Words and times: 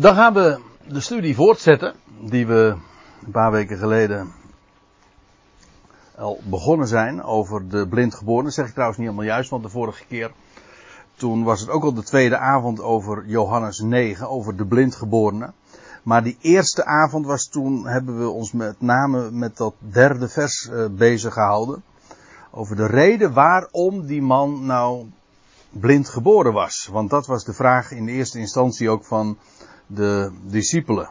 Dan 0.00 0.14
gaan 0.14 0.34
we 0.34 0.60
de 0.88 1.00
studie 1.00 1.34
voortzetten, 1.34 1.94
die 2.20 2.46
we 2.46 2.76
een 3.24 3.30
paar 3.30 3.50
weken 3.50 3.78
geleden 3.78 4.32
al 6.16 6.40
begonnen 6.44 6.88
zijn 6.88 7.22
over 7.22 7.68
de 7.68 7.88
blindgeborenen. 7.88 8.52
Zeg 8.52 8.66
ik 8.66 8.72
trouwens 8.72 8.98
niet 8.98 9.08
helemaal 9.08 9.28
juist, 9.28 9.50
want 9.50 9.62
de 9.62 9.68
vorige 9.68 10.04
keer, 10.06 10.32
toen 11.16 11.44
was 11.44 11.60
het 11.60 11.70
ook 11.70 11.82
al 11.82 11.94
de 11.94 12.02
tweede 12.02 12.36
avond 12.36 12.80
over 12.80 13.26
Johannes 13.26 13.78
9, 13.78 14.28
over 14.28 14.56
de 14.56 14.66
blindgeborenen. 14.66 15.54
Maar 16.02 16.22
die 16.22 16.36
eerste 16.40 16.84
avond 16.84 17.26
was 17.26 17.48
toen, 17.48 17.86
hebben 17.86 18.18
we 18.18 18.28
ons 18.28 18.52
met 18.52 18.80
name 18.80 19.30
met 19.30 19.56
dat 19.56 19.74
derde 19.78 20.28
vers 20.28 20.70
uh, 20.72 20.86
bezig 20.90 21.32
gehouden. 21.32 21.82
Over 22.50 22.76
de 22.76 22.86
reden 22.86 23.32
waarom 23.32 24.06
die 24.06 24.22
man 24.22 24.66
nou 24.66 25.10
blind 25.70 26.08
geboren 26.08 26.52
was. 26.52 26.88
Want 26.92 27.10
dat 27.10 27.26
was 27.26 27.44
de 27.44 27.52
vraag 27.52 27.90
in 27.90 28.04
de 28.04 28.12
eerste 28.12 28.38
instantie 28.38 28.90
ook 28.90 29.04
van 29.04 29.38
de 29.88 30.30
discipelen. 30.42 31.08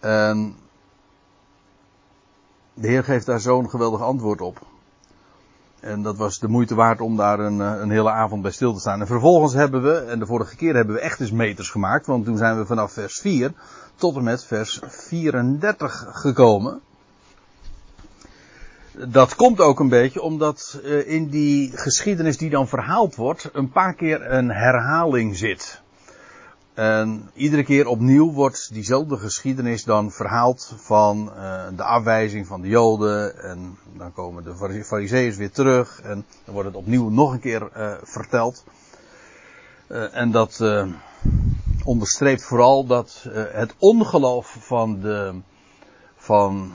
En 0.00 0.56
de 2.74 2.88
Heer 2.88 3.04
geeft 3.04 3.26
daar 3.26 3.40
zo'n 3.40 3.70
geweldig 3.70 4.00
antwoord 4.00 4.40
op. 4.40 4.66
En 5.80 6.02
dat 6.02 6.16
was 6.16 6.38
de 6.38 6.48
moeite 6.48 6.74
waard 6.74 7.00
om 7.00 7.16
daar 7.16 7.38
een, 7.38 7.60
eh, 7.60 7.80
een 7.80 7.90
hele 7.90 8.10
avond 8.10 8.42
bij 8.42 8.50
stil 8.50 8.72
te 8.72 8.80
staan. 8.80 9.00
En 9.00 9.06
vervolgens 9.06 9.52
hebben 9.52 9.82
we, 9.82 9.94
en 9.94 10.18
de 10.18 10.26
vorige 10.26 10.56
keer 10.56 10.74
hebben 10.74 10.94
we 10.94 11.00
echt 11.00 11.20
eens 11.20 11.30
meters 11.30 11.70
gemaakt, 11.70 12.06
want 12.06 12.24
toen 12.24 12.36
zijn 12.36 12.58
we 12.58 12.66
vanaf 12.66 12.92
vers 12.92 13.18
4 13.18 13.52
tot 13.94 14.16
en 14.16 14.24
met 14.24 14.44
vers 14.44 14.80
34 14.86 16.06
gekomen. 16.08 16.80
Dat 18.92 19.34
komt 19.34 19.60
ook 19.60 19.80
een 19.80 19.88
beetje 19.88 20.22
omdat 20.22 20.80
uh, 20.84 21.08
in 21.08 21.28
die 21.28 21.76
geschiedenis 21.76 22.36
die 22.36 22.50
dan 22.50 22.68
verhaald 22.68 23.14
wordt, 23.14 23.50
een 23.52 23.70
paar 23.70 23.94
keer 23.94 24.32
een 24.32 24.50
herhaling 24.50 25.36
zit. 25.36 25.82
En 26.74 27.30
iedere 27.34 27.64
keer 27.64 27.86
opnieuw 27.86 28.32
wordt 28.32 28.72
diezelfde 28.72 29.16
geschiedenis 29.16 29.84
dan 29.84 30.10
verhaald 30.10 30.74
van 30.76 31.32
uh, 31.36 31.64
de 31.76 31.82
afwijzing 31.82 32.46
van 32.46 32.60
de 32.60 32.68
Joden. 32.68 33.42
En 33.42 33.78
dan 33.96 34.12
komen 34.12 34.44
de 34.44 34.84
Fariseeërs 34.84 35.36
weer 35.36 35.50
terug. 35.50 36.00
En 36.02 36.24
dan 36.44 36.54
wordt 36.54 36.68
het 36.68 36.76
opnieuw 36.76 37.08
nog 37.08 37.32
een 37.32 37.40
keer 37.40 37.68
uh, 37.76 37.94
verteld. 38.02 38.64
Uh, 39.88 40.16
en 40.16 40.30
dat 40.30 40.64
onderstreept 41.84 42.44
vooral 42.44 42.86
dat 42.86 43.26
het 43.32 43.74
ongeloof 43.78 44.56
van 44.60 45.00
de, 45.00 45.34
van 46.16 46.72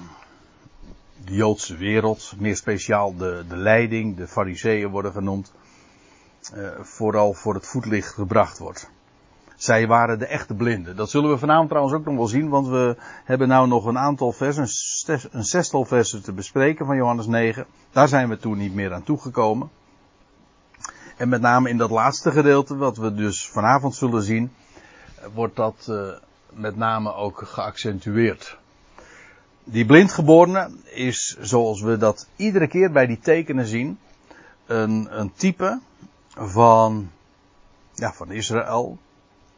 de 1.25 1.33
Joodse 1.33 1.77
wereld, 1.77 2.33
meer 2.39 2.55
speciaal 2.55 3.15
de, 3.15 3.45
de 3.49 3.57
leiding, 3.57 4.17
de 4.17 4.27
Fariseeën 4.27 4.89
worden 4.89 5.11
genoemd, 5.11 5.53
vooral 6.81 7.33
voor 7.33 7.53
het 7.53 7.65
voetlicht 7.65 8.13
gebracht 8.13 8.57
wordt. 8.57 8.89
Zij 9.57 9.87
waren 9.87 10.19
de 10.19 10.25
echte 10.25 10.53
blinden. 10.53 10.95
Dat 10.95 11.09
zullen 11.09 11.29
we 11.29 11.37
vanavond 11.37 11.69
trouwens 11.69 11.95
ook 11.95 12.05
nog 12.05 12.15
wel 12.15 12.27
zien, 12.27 12.49
want 12.49 12.67
we 12.67 12.95
hebben 13.23 13.47
nou 13.47 13.67
nog 13.67 13.85
een 13.85 13.97
aantal 13.97 14.31
versen, 14.31 14.67
een 15.31 15.43
zestal 15.43 15.85
versen 15.85 16.23
te 16.23 16.33
bespreken 16.33 16.85
van 16.85 16.95
Johannes 16.95 17.25
9. 17.25 17.65
Daar 17.91 18.07
zijn 18.07 18.29
we 18.29 18.37
toen 18.37 18.57
niet 18.57 18.73
meer 18.73 18.93
aan 18.93 19.03
toegekomen. 19.03 19.69
En 21.17 21.29
met 21.29 21.41
name 21.41 21.69
in 21.69 21.77
dat 21.77 21.89
laatste 21.89 22.31
gedeelte, 22.31 22.75
wat 22.75 22.97
we 22.97 23.13
dus 23.13 23.47
vanavond 23.47 23.95
zullen 23.95 24.23
zien, 24.23 24.53
wordt 25.33 25.55
dat 25.55 25.87
uh, 25.89 26.09
met 26.49 26.75
name 26.75 27.13
ook 27.13 27.41
geaccentueerd. 27.45 28.57
Die 29.63 29.85
blindgeborene 29.85 30.71
is, 30.83 31.37
zoals 31.39 31.81
we 31.81 31.97
dat 31.97 32.27
iedere 32.35 32.67
keer 32.67 32.91
bij 32.91 33.05
die 33.05 33.19
tekenen 33.19 33.65
zien, 33.65 33.99
een, 34.65 35.19
een 35.19 35.33
type 35.33 35.79
van, 36.35 37.11
ja, 37.93 38.13
van 38.13 38.31
Israël, 38.31 38.97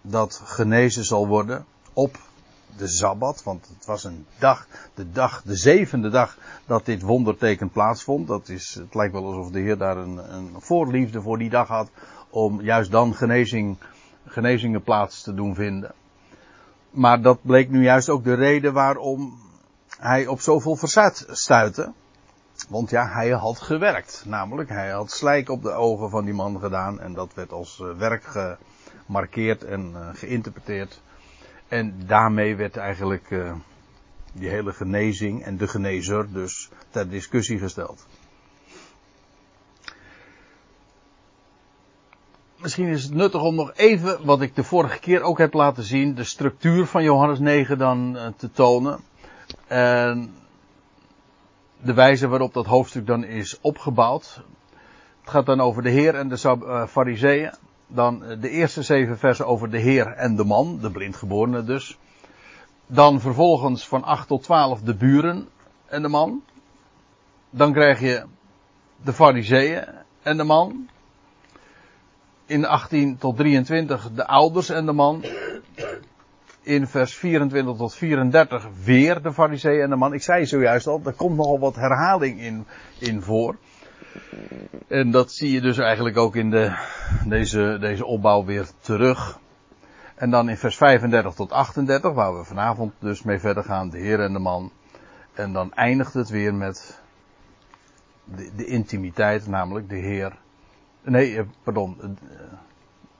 dat 0.01 0.41
genezen 0.43 1.05
zal 1.05 1.27
worden 1.27 1.65
op 1.93 2.17
de 2.77 2.87
Sabbat, 2.87 3.43
want 3.43 3.67
het 3.77 3.85
was 3.85 4.03
een 4.03 4.25
dag, 4.37 4.67
de 4.93 5.11
dag, 5.11 5.41
de 5.45 5.55
zevende 5.55 6.09
dag 6.09 6.37
dat 6.65 6.85
dit 6.85 7.01
wonderteken 7.01 7.69
plaatsvond. 7.69 8.27
Dat 8.27 8.49
is, 8.49 8.73
het 8.73 8.95
lijkt 8.95 9.13
wel 9.13 9.25
alsof 9.25 9.51
de 9.51 9.59
Heer 9.59 9.77
daar 9.77 9.97
een, 9.97 10.33
een 10.33 10.55
voorliefde 10.57 11.21
voor 11.21 11.37
die 11.37 11.49
dag 11.49 11.67
had 11.67 11.89
om 12.29 12.61
juist 12.61 12.91
dan 12.91 13.15
genezing, 13.15 13.77
genezingen 14.25 14.83
plaats 14.83 15.21
te 15.21 15.33
doen 15.33 15.55
vinden. 15.55 15.91
Maar 16.91 17.21
dat 17.21 17.39
bleek 17.41 17.69
nu 17.69 17.83
juist 17.83 18.09
ook 18.09 18.23
de 18.23 18.33
reden 18.33 18.73
waarom 18.73 19.39
hij 19.99 20.27
op 20.27 20.41
zoveel 20.41 20.75
verzet 20.75 21.25
stuitte. 21.29 21.91
Want 22.69 22.89
ja, 22.89 23.07
hij 23.07 23.29
had 23.29 23.59
gewerkt. 23.59 24.23
Namelijk, 24.25 24.69
hij 24.69 24.89
had 24.89 25.11
slijk 25.11 25.49
op 25.49 25.63
de 25.63 25.71
ogen 25.71 26.09
van 26.09 26.25
die 26.25 26.33
man 26.33 26.59
gedaan. 26.59 26.99
En 26.99 27.13
dat 27.13 27.33
werd 27.33 27.51
als 27.51 27.79
eh, 27.79 27.97
werk 27.97 28.57
gemarkeerd 29.09 29.63
en 29.63 29.91
uh, 29.91 30.09
geïnterpreteerd. 30.13 31.01
En 31.67 31.93
daarmee 32.05 32.55
werd 32.55 32.77
eigenlijk 32.77 33.29
uh, 33.29 33.53
die 34.33 34.49
hele 34.49 34.73
genezing 34.73 35.43
en 35.43 35.57
de 35.57 35.67
genezer 35.67 36.33
dus 36.33 36.69
ter 36.89 37.09
discussie 37.09 37.59
gesteld. 37.59 38.05
Misschien 42.57 42.87
is 42.87 43.03
het 43.03 43.13
nuttig 43.13 43.41
om 43.41 43.55
nog 43.55 43.73
even, 43.75 44.25
wat 44.25 44.41
ik 44.41 44.55
de 44.55 44.63
vorige 44.63 44.99
keer 44.99 45.21
ook 45.21 45.37
heb 45.37 45.53
laten 45.53 45.83
zien, 45.83 46.15
de 46.15 46.23
structuur 46.23 46.85
van 46.85 47.03
Johannes 47.03 47.39
9 47.39 47.77
dan 47.77 48.15
uh, 48.15 48.27
te 48.37 48.51
tonen. 48.51 48.99
En 49.67 50.33
de 51.81 51.93
wijze 51.93 52.27
waarop 52.27 52.53
dat 52.53 52.65
hoofdstuk 52.65 53.07
dan 53.07 53.23
is 53.23 53.57
opgebouwd. 53.61 54.41
Het 55.21 55.29
gaat 55.29 55.45
dan 55.45 55.61
over 55.61 55.83
de 55.83 55.89
Heer 55.89 56.15
en 56.15 56.29
de 56.29 56.87
Fariseeën 56.87 57.53
dan 57.89 58.23
eh, 58.23 58.41
de 58.41 58.49
eerste 58.49 58.81
zeven 58.81 59.17
versen 59.17 59.45
over 59.45 59.69
de 59.69 59.77
Heer 59.77 60.07
en 60.07 60.35
de 60.35 60.43
man, 60.43 60.79
de 60.81 60.91
blindgeborene 60.91 61.63
dus. 61.63 61.97
Dan 62.87 63.19
vervolgens 63.19 63.87
van 63.87 64.03
8 64.03 64.27
tot 64.27 64.43
12 64.43 64.81
de 64.81 64.95
buren 64.95 65.47
en 65.85 66.01
de 66.01 66.07
man. 66.07 66.43
Dan 67.49 67.73
krijg 67.73 67.99
je 67.99 68.23
de 69.03 69.13
fariseeën 69.13 69.83
en 70.21 70.37
de 70.37 70.43
man. 70.43 70.89
In 72.45 72.65
18 72.65 73.17
tot 73.17 73.37
23 73.37 74.11
de 74.11 74.27
ouders 74.27 74.69
en 74.69 74.85
de 74.85 74.91
man. 74.91 75.23
In 76.61 76.87
vers 76.87 77.15
24 77.15 77.75
tot 77.77 77.95
34 77.95 78.67
weer 78.83 79.21
de 79.21 79.33
fariseeën 79.33 79.81
en 79.81 79.89
de 79.89 79.95
man. 79.95 80.13
Ik 80.13 80.21
zei 80.21 80.45
zojuist 80.45 80.87
al, 80.87 81.01
er 81.05 81.13
komt 81.13 81.35
nogal 81.37 81.59
wat 81.59 81.75
herhaling 81.75 82.41
in, 82.41 82.65
in 82.97 83.21
voor. 83.21 83.55
En 84.87 85.11
dat 85.11 85.31
zie 85.31 85.51
je 85.51 85.61
dus 85.61 85.77
eigenlijk 85.77 86.17
ook 86.17 86.35
in 86.35 86.49
de, 86.49 86.75
deze, 87.25 87.77
deze 87.79 88.05
opbouw 88.05 88.45
weer 88.45 88.67
terug. 88.79 89.39
En 90.15 90.29
dan 90.29 90.49
in 90.49 90.57
vers 90.57 90.77
35 90.77 91.33
tot 91.33 91.51
38, 91.51 92.13
waar 92.13 92.37
we 92.37 92.43
vanavond 92.43 92.93
dus 92.99 93.23
mee 93.23 93.39
verder 93.39 93.63
gaan, 93.63 93.89
de 93.89 93.97
Heer 93.97 94.19
en 94.19 94.33
de 94.33 94.39
man. 94.39 94.71
En 95.33 95.53
dan 95.53 95.73
eindigt 95.73 96.13
het 96.13 96.29
weer 96.29 96.53
met 96.53 97.01
de, 98.23 98.51
de 98.55 98.65
intimiteit, 98.65 99.47
namelijk 99.47 99.89
de 99.89 99.95
Heer. 99.95 100.37
Nee, 101.01 101.37
eh, 101.37 101.43
pardon, 101.63 101.97
eh, 102.01 102.09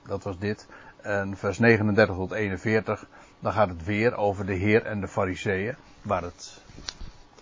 dat 0.06 0.22
was 0.22 0.38
dit. 0.38 0.66
En 0.96 1.36
vers 1.36 1.58
39 1.58 2.16
tot 2.16 2.32
41, 2.32 3.06
dan 3.38 3.52
gaat 3.52 3.68
het 3.68 3.84
weer 3.84 4.16
over 4.16 4.46
de 4.46 4.54
Heer 4.54 4.84
en 4.84 5.00
de 5.00 5.08
Fariseeën, 5.08 5.74
waar 6.02 6.22
het 6.22 6.62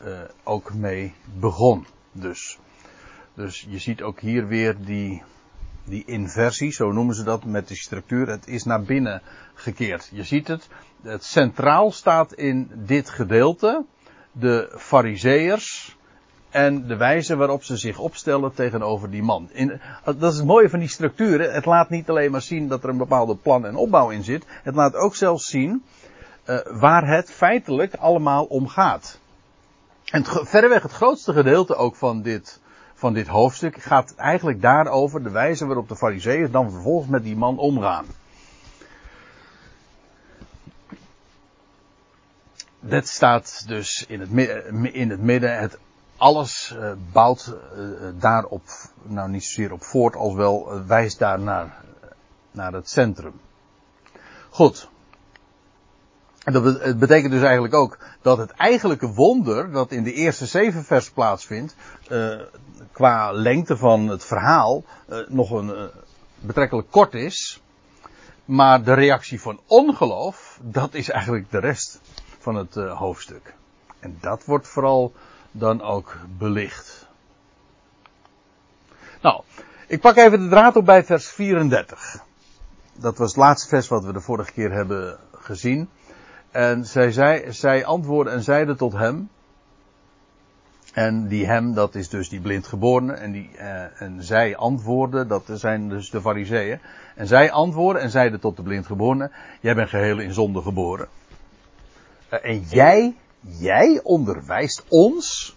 uh, 0.05 0.19
ook 0.43 0.75
mee 0.75 1.15
begon. 1.25 1.87
Dus. 2.13 2.59
Dus 3.39 3.67
je 3.69 3.79
ziet 3.79 4.03
ook 4.03 4.21
hier 4.21 4.47
weer 4.47 4.77
die, 4.85 5.23
die 5.85 6.05
inversie, 6.05 6.73
zo 6.73 6.93
noemen 6.93 7.15
ze 7.15 7.23
dat 7.23 7.45
met 7.45 7.69
die 7.69 7.77
structuur. 7.77 8.29
Het 8.29 8.47
is 8.47 8.65
naar 8.65 8.83
binnen 8.83 9.23
gekeerd. 9.55 10.09
Je 10.13 10.23
ziet 10.23 10.49
het. 10.49 10.69
Het 11.03 11.25
centraal 11.25 11.93
staat 11.93 12.33
in 12.33 12.71
dit 12.75 13.11
gedeelte 13.11 13.85
de 14.33 14.75
fariseërs 14.77 15.97
en 16.51 16.87
de 16.87 16.97
wijze 16.97 17.37
waarop 17.37 17.65
ze 17.65 17.77
zich 17.77 17.99
opstellen 17.99 18.55
tegenover 18.55 19.11
die 19.11 19.23
man. 19.23 19.49
In, 19.53 19.81
dat 20.05 20.33
is 20.33 20.37
het 20.37 20.47
mooie 20.47 20.69
van 20.69 20.79
die 20.79 20.89
structuren. 20.89 21.53
Het 21.53 21.65
laat 21.65 21.91
niet 21.91 22.09
alleen 22.09 22.31
maar 22.31 22.43
zien 22.43 22.69
dat 22.69 22.83
er 22.83 22.89
een 22.89 22.97
bepaalde 22.97 23.37
plan 23.37 23.67
en 23.67 23.77
opbouw 23.77 24.11
in 24.11 24.25
zit. 24.25 24.45
Het 24.49 24.75
laat 24.75 24.95
ook 24.95 25.17
zelfs 25.17 25.47
zien 25.47 25.85
uh, 26.45 26.59
waar 26.71 27.07
het 27.07 27.31
feitelijk 27.31 27.95
allemaal 27.95 28.45
om 28.45 28.69
gaat. 28.69 29.19
En 30.05 30.25
verreweg 30.25 30.83
het 30.83 30.93
grootste 30.93 31.33
gedeelte 31.33 31.75
ook 31.75 31.97
van 31.97 32.23
dit, 32.23 32.61
van 32.99 33.13
dit 33.13 33.27
hoofdstuk 33.27 33.83
gaat 33.83 34.15
eigenlijk 34.15 34.61
daarover 34.61 35.23
de 35.23 35.31
wijze 35.31 35.67
waarop 35.67 35.89
de 35.89 35.97
fariseeën 35.97 36.51
dan 36.51 36.71
vervolgens 36.71 37.11
met 37.11 37.23
die 37.23 37.37
man 37.37 37.59
omgaan. 37.59 38.07
Dat 42.81 43.09
staat 43.09 43.65
dus 43.67 44.05
in 44.09 44.21
het, 44.21 44.31
in 44.93 45.11
het 45.11 45.21
midden. 45.21 45.59
Het 45.59 45.79
alles 46.17 46.75
uh, 46.77 46.93
bouwt 47.13 47.55
uh, 47.77 47.89
daarop, 48.15 48.63
nou 49.03 49.31
niet 49.31 49.45
zozeer 49.45 49.73
op 49.73 49.83
voort, 49.83 50.17
als 50.17 50.35
wel 50.35 50.75
uh, 50.75 50.87
wijst 50.87 51.19
daar 51.19 51.41
naar, 51.41 51.85
naar 52.51 52.73
het 52.73 52.91
centrum. 52.91 53.41
Goed. 54.51 54.89
En 56.49 56.55
dat 56.55 56.99
betekent 56.99 57.33
dus 57.33 57.43
eigenlijk 57.43 57.75
ook 57.75 57.99
dat 58.23 58.39
het 58.39 58.51
eigenlijke 58.51 59.13
wonder 59.13 59.71
dat 59.73 59.93
in 59.93 60.03
de 60.03 60.13
eerste 60.13 60.47
zeven 60.47 60.85
vers 60.85 61.11
plaatsvindt, 61.11 61.75
qua 62.93 63.33
lengte 63.33 63.77
van 63.77 64.09
het 64.09 64.25
verhaal 64.25 64.85
uh, 65.09 65.19
nog 65.29 65.51
een 65.51 65.69
uh, 65.69 65.83
betrekkelijk 66.41 66.91
kort 66.91 67.15
is. 67.15 67.63
Maar 68.45 68.83
de 68.83 68.95
reactie 68.95 69.41
van 69.41 69.61
ongeloof, 69.67 70.59
dat 70.63 70.95
is 70.95 71.11
eigenlijk 71.11 71.51
de 71.51 71.59
rest 71.59 72.01
van 72.39 72.55
het 72.55 72.75
hoofdstuk. 72.75 73.55
En 73.99 74.19
dat 74.21 74.45
wordt 74.45 74.69
vooral 74.69 75.13
dan 75.51 75.83
ook 75.83 76.17
belicht. 76.39 77.07
Nou, 79.23 79.43
ik 79.87 80.01
pak 80.01 80.17
even 80.17 80.41
de 80.41 80.49
draad 80.49 80.77
op 80.77 80.85
bij 80.85 81.05
vers 81.05 81.29
34. 81.29 82.19
Dat 82.93 83.19
was 83.19 83.29
het 83.29 83.37
laatste 83.37 83.69
vers 83.69 83.89
wat 83.89 84.05
we 84.05 84.13
de 84.13 84.21
vorige 84.21 84.53
keer 84.53 84.73
hebben 84.73 85.19
gezien. 85.33 85.89
En 86.59 86.87
zij, 86.87 87.13
zei, 87.13 87.53
zij 87.53 87.85
antwoordde 87.85 88.33
en 88.33 88.43
zeide 88.43 88.75
tot 88.75 88.93
hem. 88.93 89.31
En 90.93 91.29
die 91.29 91.47
hem, 91.47 91.75
dat 91.75 91.95
is 91.95 92.09
dus 92.09 92.29
die 92.29 92.41
blindgeborene. 92.41 93.13
En, 93.13 93.33
die, 93.33 93.51
uh, 93.55 94.03
en 94.03 94.23
zij 94.23 94.57
antwoordde, 94.57 95.27
dat 95.27 95.51
zijn 95.53 95.89
dus 95.89 96.11
de 96.11 96.21
fariseeën. 96.21 96.81
En 97.15 97.27
zij 97.27 97.51
antwoordde 97.51 98.03
en 98.03 98.11
zeiden 98.11 98.41
tot 98.41 98.57
de 98.57 98.63
blindgeborene. 98.63 99.31
Jij 99.61 99.75
bent 99.75 99.89
geheel 99.89 100.19
in 100.19 100.33
zonde 100.33 100.63
geboren. 100.63 101.09
Uh, 102.33 102.39
en 102.43 102.61
jij, 102.61 103.17
jij 103.41 104.01
onderwijst 104.03 104.85
ons. 104.89 105.57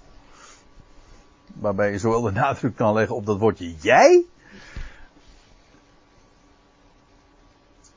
Waarbij 1.54 1.92
je 1.92 2.00
zowel 2.00 2.22
de 2.22 2.32
nadruk 2.32 2.76
kan 2.76 2.94
leggen 2.94 3.16
op 3.16 3.26
dat 3.26 3.40
woordje 3.40 3.76
jij. 3.76 4.26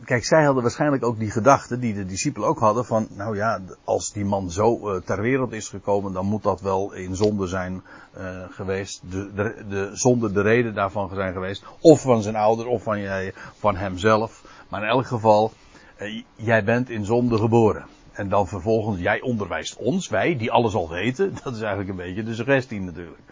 Kijk, 0.05 0.25
zij 0.25 0.45
hadden 0.45 0.63
waarschijnlijk 0.63 1.05
ook 1.05 1.19
die 1.19 1.31
gedachte 1.31 1.79
die 1.79 1.95
de 1.95 2.05
discipelen 2.05 2.49
ook 2.49 2.59
hadden 2.59 2.85
van, 2.85 3.09
nou 3.11 3.37
ja, 3.37 3.61
als 3.85 4.13
die 4.13 4.25
man 4.25 4.51
zo 4.51 4.95
uh, 4.95 5.01
ter 5.01 5.21
wereld 5.21 5.53
is 5.53 5.69
gekomen, 5.69 6.13
dan 6.13 6.27
moet 6.27 6.43
dat 6.43 6.61
wel 6.61 6.93
in 6.93 7.17
zonde 7.17 7.47
zijn 7.47 7.83
uh, 8.19 8.23
geweest. 8.51 9.03
De, 9.11 9.35
de, 9.35 9.65
de 9.69 9.91
zonde 9.93 10.33
de 10.33 10.41
reden 10.41 10.75
daarvan 10.75 11.11
zijn 11.15 11.33
geweest. 11.33 11.65
Of 11.81 12.01
van 12.01 12.23
zijn 12.23 12.37
ouder, 12.37 12.67
of 12.67 12.83
van, 12.83 13.01
jij, 13.01 13.33
van 13.59 13.77
hemzelf. 13.77 14.45
Maar 14.69 14.83
in 14.83 14.89
elk 14.89 15.07
geval, 15.07 15.53
uh, 16.01 16.23
jij 16.35 16.65
bent 16.65 16.91
in 16.91 17.05
zonde 17.05 17.39
geboren. 17.39 17.85
En 18.13 18.29
dan 18.29 18.49
vervolgens, 18.49 19.01
jij 19.01 19.21
onderwijst 19.21 19.77
ons, 19.77 20.09
wij, 20.09 20.37
die 20.37 20.53
alles 20.53 20.75
al 20.75 20.89
weten. 20.89 21.35
Dat 21.45 21.55
is 21.55 21.61
eigenlijk 21.61 21.91
een 21.91 22.05
beetje 22.07 22.23
de 22.23 22.35
suggestie 22.35 22.81
natuurlijk. 22.81 23.23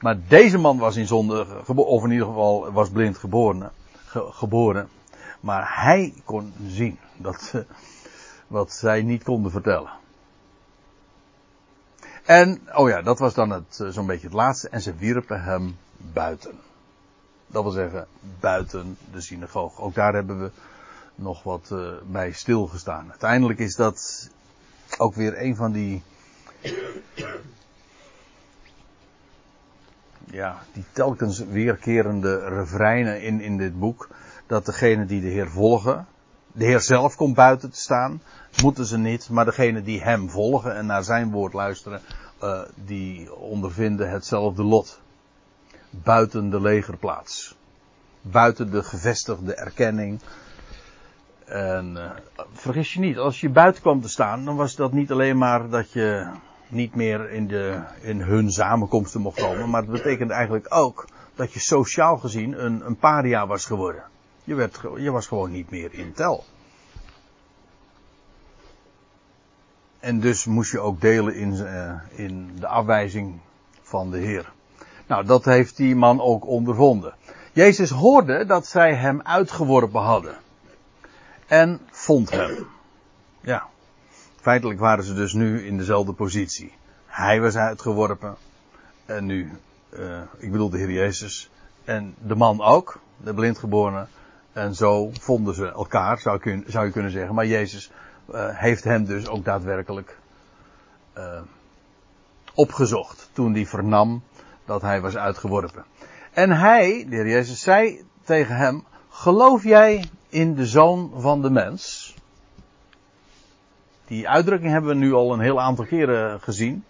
Maar 0.00 0.16
deze 0.28 0.58
man 0.58 0.78
was 0.78 0.96
in 0.96 1.06
zonde 1.06 1.46
geboren, 1.64 1.90
of 1.90 2.04
in 2.04 2.10
ieder 2.10 2.26
geval 2.26 2.72
was 2.72 2.90
blind 2.90 3.18
geboren. 3.18 3.70
Ge, 4.04 4.26
geboren. 4.30 4.88
Maar 5.42 5.82
hij 5.82 6.14
kon 6.24 6.54
zien 6.66 6.98
dat, 7.16 7.52
wat 8.46 8.72
zij 8.72 9.02
niet 9.02 9.22
konden 9.22 9.50
vertellen. 9.50 9.90
En, 12.24 12.68
oh 12.74 12.88
ja, 12.88 13.02
dat 13.02 13.18
was 13.18 13.34
dan 13.34 13.50
het, 13.50 13.84
zo'n 13.88 14.06
beetje 14.06 14.26
het 14.26 14.36
laatste. 14.36 14.68
En 14.68 14.80
ze 14.80 14.94
wierpen 14.94 15.42
hem 15.42 15.76
buiten. 15.96 16.58
Dat 17.46 17.62
wil 17.62 17.72
zeggen, 17.72 18.06
buiten 18.40 18.96
de 19.12 19.20
synagoge. 19.20 19.80
Ook 19.80 19.94
daar 19.94 20.14
hebben 20.14 20.42
we 20.42 20.50
nog 21.14 21.42
wat 21.42 21.70
uh, 21.72 21.92
bij 22.06 22.32
stilgestaan. 22.32 23.10
Uiteindelijk 23.10 23.58
is 23.58 23.76
dat 23.76 24.30
ook 24.98 25.14
weer 25.14 25.42
een 25.42 25.56
van 25.56 25.72
die. 25.72 26.02
Ja, 30.24 30.62
die 30.72 30.84
telkens 30.92 31.38
weerkerende 31.38 32.48
refreinen 32.48 33.22
in, 33.22 33.40
in 33.40 33.56
dit 33.56 33.78
boek 33.78 34.08
dat 34.46 34.66
degene 34.66 35.06
die 35.06 35.20
de 35.20 35.28
Heer 35.28 35.50
volgen, 35.50 36.06
de 36.52 36.64
Heer 36.64 36.80
zelf 36.80 37.16
komt 37.16 37.34
buiten 37.34 37.70
te 37.70 37.80
staan, 37.80 38.22
moeten 38.62 38.86
ze 38.86 38.98
niet, 38.98 39.28
maar 39.28 39.44
degene 39.44 39.82
die 39.82 40.02
Hem 40.02 40.30
volgen 40.30 40.76
en 40.76 40.86
naar 40.86 41.04
Zijn 41.04 41.30
woord 41.30 41.52
luisteren, 41.52 42.00
uh, 42.42 42.60
die 42.74 43.34
ondervinden 43.34 44.10
hetzelfde 44.10 44.62
lot. 44.62 45.00
Buiten 45.90 46.50
de 46.50 46.60
legerplaats. 46.60 47.56
Buiten 48.20 48.70
de 48.70 48.82
gevestigde 48.82 49.54
erkenning. 49.54 50.20
En 51.44 51.94
uh, 51.96 52.10
vergis 52.52 52.92
je 52.92 53.00
niet, 53.00 53.18
als 53.18 53.40
je 53.40 53.48
buiten 53.48 53.82
kwam 53.82 54.00
te 54.00 54.08
staan, 54.08 54.44
dan 54.44 54.56
was 54.56 54.74
dat 54.74 54.92
niet 54.92 55.10
alleen 55.10 55.38
maar 55.38 55.68
dat 55.68 55.92
je 55.92 56.30
niet 56.68 56.94
meer 56.94 57.30
in, 57.30 57.46
de, 57.46 57.80
in 58.00 58.20
hun 58.20 58.50
samenkomsten 58.50 59.20
mocht 59.20 59.40
komen, 59.40 59.70
maar 59.70 59.82
het 59.82 59.90
betekende 59.90 60.34
eigenlijk 60.34 60.74
ook 60.74 61.08
dat 61.34 61.52
je 61.52 61.60
sociaal 61.60 62.16
gezien 62.16 62.64
een, 62.64 62.86
een 62.86 62.96
paria 62.96 63.46
was 63.46 63.64
geworden. 63.64 64.02
Je, 64.44 64.54
werd, 64.54 64.80
je 64.96 65.10
was 65.10 65.26
gewoon 65.26 65.50
niet 65.50 65.70
meer 65.70 65.94
in 65.94 66.12
tel. 66.12 66.44
En 70.00 70.20
dus 70.20 70.44
moest 70.44 70.72
je 70.72 70.80
ook 70.80 71.00
delen 71.00 71.34
in, 71.34 71.52
uh, 71.52 71.94
in 72.10 72.52
de 72.58 72.66
afwijzing 72.66 73.40
van 73.82 74.10
de 74.10 74.18
Heer. 74.18 74.52
Nou, 75.06 75.24
dat 75.24 75.44
heeft 75.44 75.76
die 75.76 75.96
man 75.96 76.20
ook 76.20 76.46
ondervonden. 76.46 77.14
Jezus 77.52 77.90
hoorde 77.90 78.46
dat 78.46 78.66
zij 78.66 78.94
hem 78.94 79.22
uitgeworpen 79.22 80.00
hadden. 80.00 80.36
En 81.46 81.80
vond 81.90 82.30
hem. 82.30 82.66
Ja. 83.40 83.66
Feitelijk 84.40 84.80
waren 84.80 85.04
ze 85.04 85.14
dus 85.14 85.32
nu 85.32 85.66
in 85.66 85.76
dezelfde 85.76 86.12
positie. 86.12 86.72
Hij 87.06 87.40
was 87.40 87.56
uitgeworpen. 87.56 88.36
En 89.06 89.26
nu, 89.26 89.52
uh, 89.90 90.20
ik 90.38 90.50
bedoel 90.52 90.70
de 90.70 90.78
Heer 90.78 90.90
Jezus. 90.90 91.50
En 91.84 92.14
de 92.18 92.34
man 92.34 92.62
ook, 92.62 93.00
de 93.16 93.34
blindgeborene. 93.34 94.06
En 94.52 94.74
zo 94.74 95.10
vonden 95.12 95.54
ze 95.54 95.72
elkaar, 95.72 96.18
zou, 96.18 96.62
zou 96.66 96.86
je 96.86 96.92
kunnen 96.92 97.10
zeggen. 97.10 97.34
Maar 97.34 97.46
Jezus 97.46 97.90
uh, 98.30 98.58
heeft 98.58 98.84
hem 98.84 99.04
dus 99.04 99.28
ook 99.28 99.44
daadwerkelijk 99.44 100.18
uh, 101.18 101.40
opgezocht. 102.54 103.30
Toen 103.32 103.52
hij 103.52 103.66
vernam 103.66 104.22
dat 104.64 104.82
hij 104.82 105.00
was 105.00 105.16
uitgeworpen. 105.16 105.84
En 106.32 106.50
hij, 106.50 107.06
de 107.08 107.16
heer 107.16 107.28
Jezus, 107.28 107.60
zei 107.60 108.04
tegen 108.24 108.56
hem: 108.56 108.84
Geloof 109.08 109.62
jij 109.62 110.04
in 110.28 110.54
de 110.54 110.66
zoon 110.66 111.12
van 111.16 111.42
de 111.42 111.50
mens? 111.50 112.14
Die 114.06 114.28
uitdrukking 114.28 114.72
hebben 114.72 114.90
we 114.90 114.96
nu 114.96 115.12
al 115.12 115.32
een 115.32 115.40
heel 115.40 115.60
aantal 115.60 115.84
keren 115.84 116.40
gezien. 116.40 116.84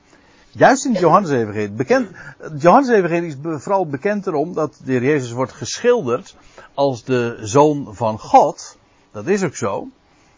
Juist 0.55 0.85
in 0.85 0.91
het 0.91 1.01
Johannes-evangelie. 1.01 1.71
Bekend, 1.71 2.11
Johannes-evangelie 2.59 3.29
is 3.29 3.37
vooral 3.63 3.87
bekend 3.87 4.27
erom 4.27 4.55
dat 4.55 4.81
de 4.85 4.93
heer 4.93 5.03
Jezus 5.03 5.31
wordt 5.33 5.53
geschilderd 5.53 6.37
als 6.75 7.05
de 7.05 7.39
zoon 7.41 7.95
van 7.95 8.19
God. 8.19 8.79
Dat 9.13 9.27
is 9.27 9.43
ook 9.43 9.57
zo. 9.57 9.89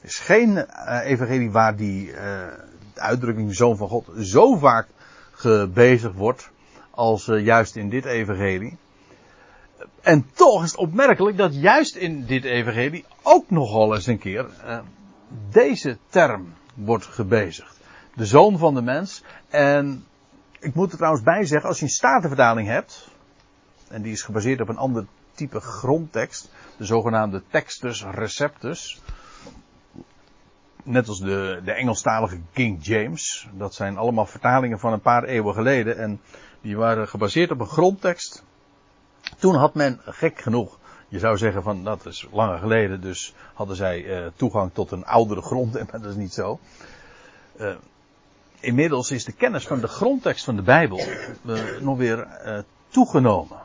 Er 0.00 0.08
is 0.08 0.18
geen 0.18 0.50
uh, 0.50 1.00
evangelie 1.04 1.50
waar 1.50 1.76
die 1.76 2.06
de 2.94 3.00
uitdrukking 3.00 3.54
zoon 3.54 3.76
van 3.76 3.88
God 3.88 4.06
zo 4.18 4.56
vaak 4.56 4.86
gebezigd 5.32 6.14
wordt 6.14 6.50
als 6.90 7.28
uh, 7.28 7.44
juist 7.44 7.76
in 7.76 7.88
dit 7.88 8.04
evangelie. 8.04 8.76
En 10.00 10.26
toch 10.32 10.62
is 10.62 10.70
het 10.70 10.80
opmerkelijk 10.80 11.36
dat 11.36 11.54
juist 11.54 11.96
in 11.96 12.24
dit 12.26 12.44
evangelie 12.44 13.04
ook 13.22 13.50
nogal 13.50 13.94
eens 13.94 14.06
een 14.06 14.18
keer 14.18 14.46
deze 15.50 15.98
term 16.08 16.54
wordt 16.74 17.06
gebezigd. 17.06 17.73
De 18.14 18.26
zoon 18.26 18.58
van 18.58 18.74
de 18.74 18.82
mens. 18.82 19.24
En 19.48 20.04
ik 20.58 20.74
moet 20.74 20.90
er 20.90 20.96
trouwens 20.96 21.24
bij 21.24 21.44
zeggen, 21.44 21.68
als 21.68 21.78
je 21.78 21.84
een 21.84 21.90
statenvertaling 21.90 22.68
hebt, 22.68 23.08
en 23.88 24.02
die 24.02 24.12
is 24.12 24.22
gebaseerd 24.22 24.60
op 24.60 24.68
een 24.68 24.76
ander 24.76 25.06
type 25.34 25.60
grondtekst, 25.60 26.50
de 26.76 26.84
zogenaamde 26.84 27.42
textus 27.50 28.04
receptus. 28.04 29.00
Net 30.82 31.08
als 31.08 31.18
de, 31.18 31.60
de 31.64 31.72
Engelstalige 31.72 32.40
King 32.52 32.84
James. 32.84 33.48
Dat 33.52 33.74
zijn 33.74 33.96
allemaal 33.96 34.26
vertalingen 34.26 34.78
van 34.78 34.92
een 34.92 35.00
paar 35.00 35.24
eeuwen 35.24 35.54
geleden. 35.54 35.98
En 35.98 36.20
die 36.60 36.76
waren 36.76 37.08
gebaseerd 37.08 37.50
op 37.50 37.60
een 37.60 37.66
grondtekst. 37.66 38.44
Toen 39.38 39.54
had 39.54 39.74
men, 39.74 40.00
gek 40.04 40.40
genoeg, 40.40 40.78
je 41.08 41.18
zou 41.18 41.36
zeggen 41.36 41.62
van 41.62 41.84
dat 41.84 42.06
is 42.06 42.28
langer 42.32 42.58
geleden, 42.58 43.00
dus 43.00 43.34
hadden 43.54 43.76
zij 43.76 44.02
uh, 44.02 44.26
toegang 44.36 44.70
tot 44.72 44.90
een 44.90 45.04
oudere 45.04 45.42
grond, 45.42 45.72
maar 45.90 46.00
dat 46.00 46.10
is 46.10 46.16
niet 46.16 46.32
zo. 46.32 46.58
Uh, 47.56 47.74
inmiddels 48.64 49.10
is 49.10 49.24
de 49.24 49.32
kennis 49.32 49.66
van 49.66 49.80
de 49.80 49.88
grondtekst 49.88 50.44
van 50.44 50.56
de 50.56 50.62
Bijbel 50.62 51.00
uh, 51.46 51.60
nog 51.80 51.98
weer 51.98 52.28
toegenomen. 52.88 53.58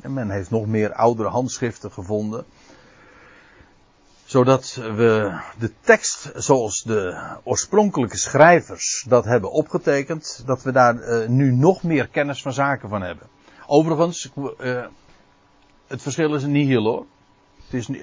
En 0.00 0.12
men 0.12 0.30
heeft 0.30 0.50
nog 0.50 0.66
meer 0.66 0.92
oudere 0.92 1.28
handschriften 1.28 1.92
gevonden. 1.92 2.44
Zodat 4.24 4.74
we 4.74 5.40
de 5.58 5.72
tekst 5.80 6.30
zoals 6.34 6.82
de 6.82 7.26
oorspronkelijke 7.44 8.16
schrijvers 8.16 9.04
dat 9.08 9.24
hebben 9.24 9.50
opgetekend, 9.50 10.42
dat 10.46 10.62
we 10.62 10.72
daar 10.72 10.94
uh, 10.94 11.28
nu 11.28 11.52
nog 11.52 11.82
meer 11.82 12.08
kennis 12.08 12.42
van 12.42 12.52
zaken 12.52 12.88
van 12.88 13.02
hebben. 13.02 13.26
Overigens, 13.66 14.30
het 15.86 16.02
verschil 16.02 16.34
is 16.34 16.44
niet 16.44 16.68
heel 16.68 16.84
hoor. 16.84 17.06
Het 17.64 17.74
is 17.74 17.86
niet, 17.88 18.02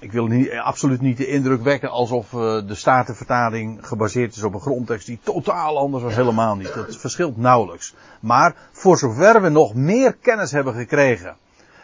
ik 0.00 0.12
wil 0.12 0.26
niet, 0.26 0.50
absoluut 0.52 1.00
niet 1.00 1.16
de 1.16 1.26
indruk 1.26 1.62
wekken 1.62 1.90
alsof 1.90 2.32
uh, 2.32 2.40
de 2.66 2.74
Statenvertaling 2.74 3.86
gebaseerd 3.86 4.36
is 4.36 4.42
op 4.42 4.54
een 4.54 4.60
grondtekst 4.60 5.06
die 5.06 5.18
totaal 5.22 5.78
anders 5.78 6.02
was. 6.02 6.14
Helemaal 6.14 6.56
niet. 6.56 6.74
Dat 6.74 6.96
verschilt 6.96 7.36
nauwelijks. 7.36 7.94
Maar 8.20 8.56
voor 8.72 8.98
zover 8.98 9.42
we 9.42 9.48
nog 9.48 9.74
meer 9.74 10.12
kennis 10.12 10.50
hebben 10.50 10.74
gekregen 10.74 11.36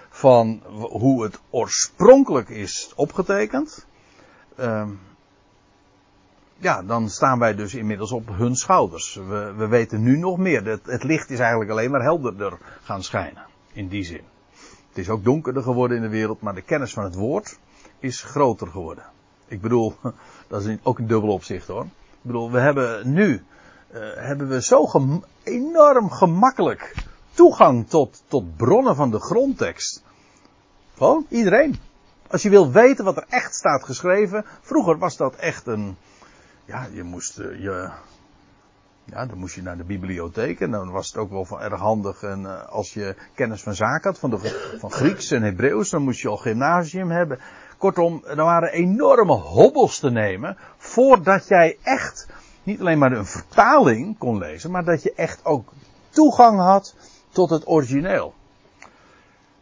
van 0.09 0.63
hoe 0.91 1.23
het 1.23 1.41
oorspronkelijk 1.51 2.49
is 2.49 2.93
opgetekend. 2.95 3.87
Uh, 4.61 4.89
ja, 6.59 6.83
dan 6.83 7.09
staan 7.09 7.39
wij 7.39 7.55
dus 7.55 7.75
inmiddels 7.75 8.13
op 8.13 8.29
hun 8.33 8.57
schouders. 8.57 9.15
We, 9.15 9.53
we 9.57 9.67
weten 9.67 10.03
nu 10.03 10.19
nog 10.19 10.39
meer. 10.39 10.81
Het 10.85 11.03
licht 11.03 11.31
is 11.31 11.39
eigenlijk 11.39 11.71
alleen 11.71 11.91
maar 11.91 12.03
helderder 12.03 12.59
gaan 12.83 13.03
schijnen. 13.03 13.47
In 13.73 13.89
die 13.89 14.05
zin. 14.05 14.23
Het 14.89 14.99
is 14.99 15.09
ook 15.09 15.25
donkerder 15.25 15.63
geworden 15.63 15.97
in 15.97 16.03
de 16.03 16.09
wereld, 16.09 16.41
maar 16.41 16.55
de 16.55 16.63
kennis 16.63 16.93
van 16.93 17.05
het 17.05 17.15
woord 17.15 17.59
is 18.07 18.23
groter 18.23 18.67
geworden. 18.67 19.05
Ik 19.49 19.61
bedoel, 19.61 19.97
dat 20.49 20.65
is 20.65 20.77
ook 20.83 20.99
een 20.99 21.07
dubbel 21.07 21.31
opzicht 21.31 21.67
hoor. 21.67 21.83
Ik 21.83 22.23
bedoel, 22.23 22.51
we 22.51 22.61
hebben 22.61 23.13
nu, 23.13 23.45
uh, 23.95 24.01
hebben 24.15 24.49
we 24.49 24.63
zo 24.63 24.91
enorm 25.43 26.11
gemakkelijk 26.11 26.95
toegang 27.33 27.89
tot, 27.89 28.23
tot 28.29 28.57
bronnen 28.57 28.97
van 28.97 29.11
de 29.11 29.21
grondtekst. 29.21 30.03
Gewoon, 30.97 31.27
iedereen. 31.29 31.77
Als 32.31 32.43
je 32.43 32.51
wil 32.51 32.73
weten 32.73 33.05
wat 33.05 33.17
er 33.17 33.27
echt 33.29 33.55
staat 33.55 33.85
geschreven, 33.85 34.45
vroeger 34.61 34.99
was 34.99 35.17
dat 35.17 35.35
echt 35.35 35.67
een, 35.67 35.97
ja, 36.65 36.89
je 36.93 37.03
moest, 37.03 37.39
uh, 37.39 37.63
je, 37.63 37.91
ja, 39.05 39.27
dan 39.27 39.39
moest 39.39 39.55
je 39.55 39.63
naar 39.63 39.77
de 39.77 39.85
bibliotheek 39.85 40.61
en 40.61 40.71
dan 40.71 40.91
was 40.91 41.07
het 41.07 41.17
ook 41.17 41.31
wel 41.31 41.45
van 41.45 41.61
erg 41.61 41.81
handig. 41.81 42.23
En 42.23 42.41
uh, 42.41 42.67
als 42.69 42.95
je 42.95 43.17
kennis 43.35 43.63
van 43.63 43.75
zaken 43.75 44.11
had, 44.11 44.19
van, 44.19 44.31
de, 44.31 44.75
van 44.79 44.91
Grieks 44.91 45.31
en 45.31 45.43
Hebreeuws, 45.43 45.91
dan 45.91 46.03
moest 46.03 46.21
je 46.21 46.29
al 46.29 46.37
gymnasium 46.37 47.11
hebben. 47.11 47.39
Kortom, 47.79 48.23
er 48.27 48.37
waren 48.37 48.73
enorme 48.73 49.33
hobbels 49.33 49.99
te 49.99 50.11
nemen 50.11 50.57
voordat 50.77 51.49
jij 51.49 51.77
echt 51.83 52.27
niet 52.63 52.81
alleen 52.81 52.99
maar 52.99 53.13
een 53.13 53.27
vertaling 53.27 54.19
kon 54.19 54.39
lezen, 54.39 54.71
maar 54.71 54.85
dat 54.85 55.03
je 55.03 55.13
echt 55.17 55.45
ook 55.45 55.73
toegang 56.11 56.59
had 56.59 56.95
tot 57.31 57.51
het 57.51 57.69
origineel. 57.69 58.35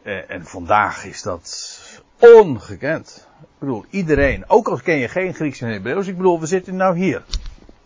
Eh, 0.03 0.31
en 0.31 0.45
vandaag 0.45 1.05
is 1.05 1.23
dat 1.23 1.81
ongekend. 2.19 3.29
Ik 3.41 3.49
bedoel, 3.59 3.85
iedereen, 3.91 4.45
ook 4.49 4.69
al 4.69 4.81
ken 4.81 4.97
je 4.97 5.09
geen 5.09 5.35
Grieks 5.35 5.61
en 5.61 5.69
Hebreeuws, 5.69 6.07
ik 6.07 6.17
bedoel, 6.17 6.41
we 6.41 6.47
zitten 6.47 6.77
nou 6.77 6.97
hier. 6.97 7.25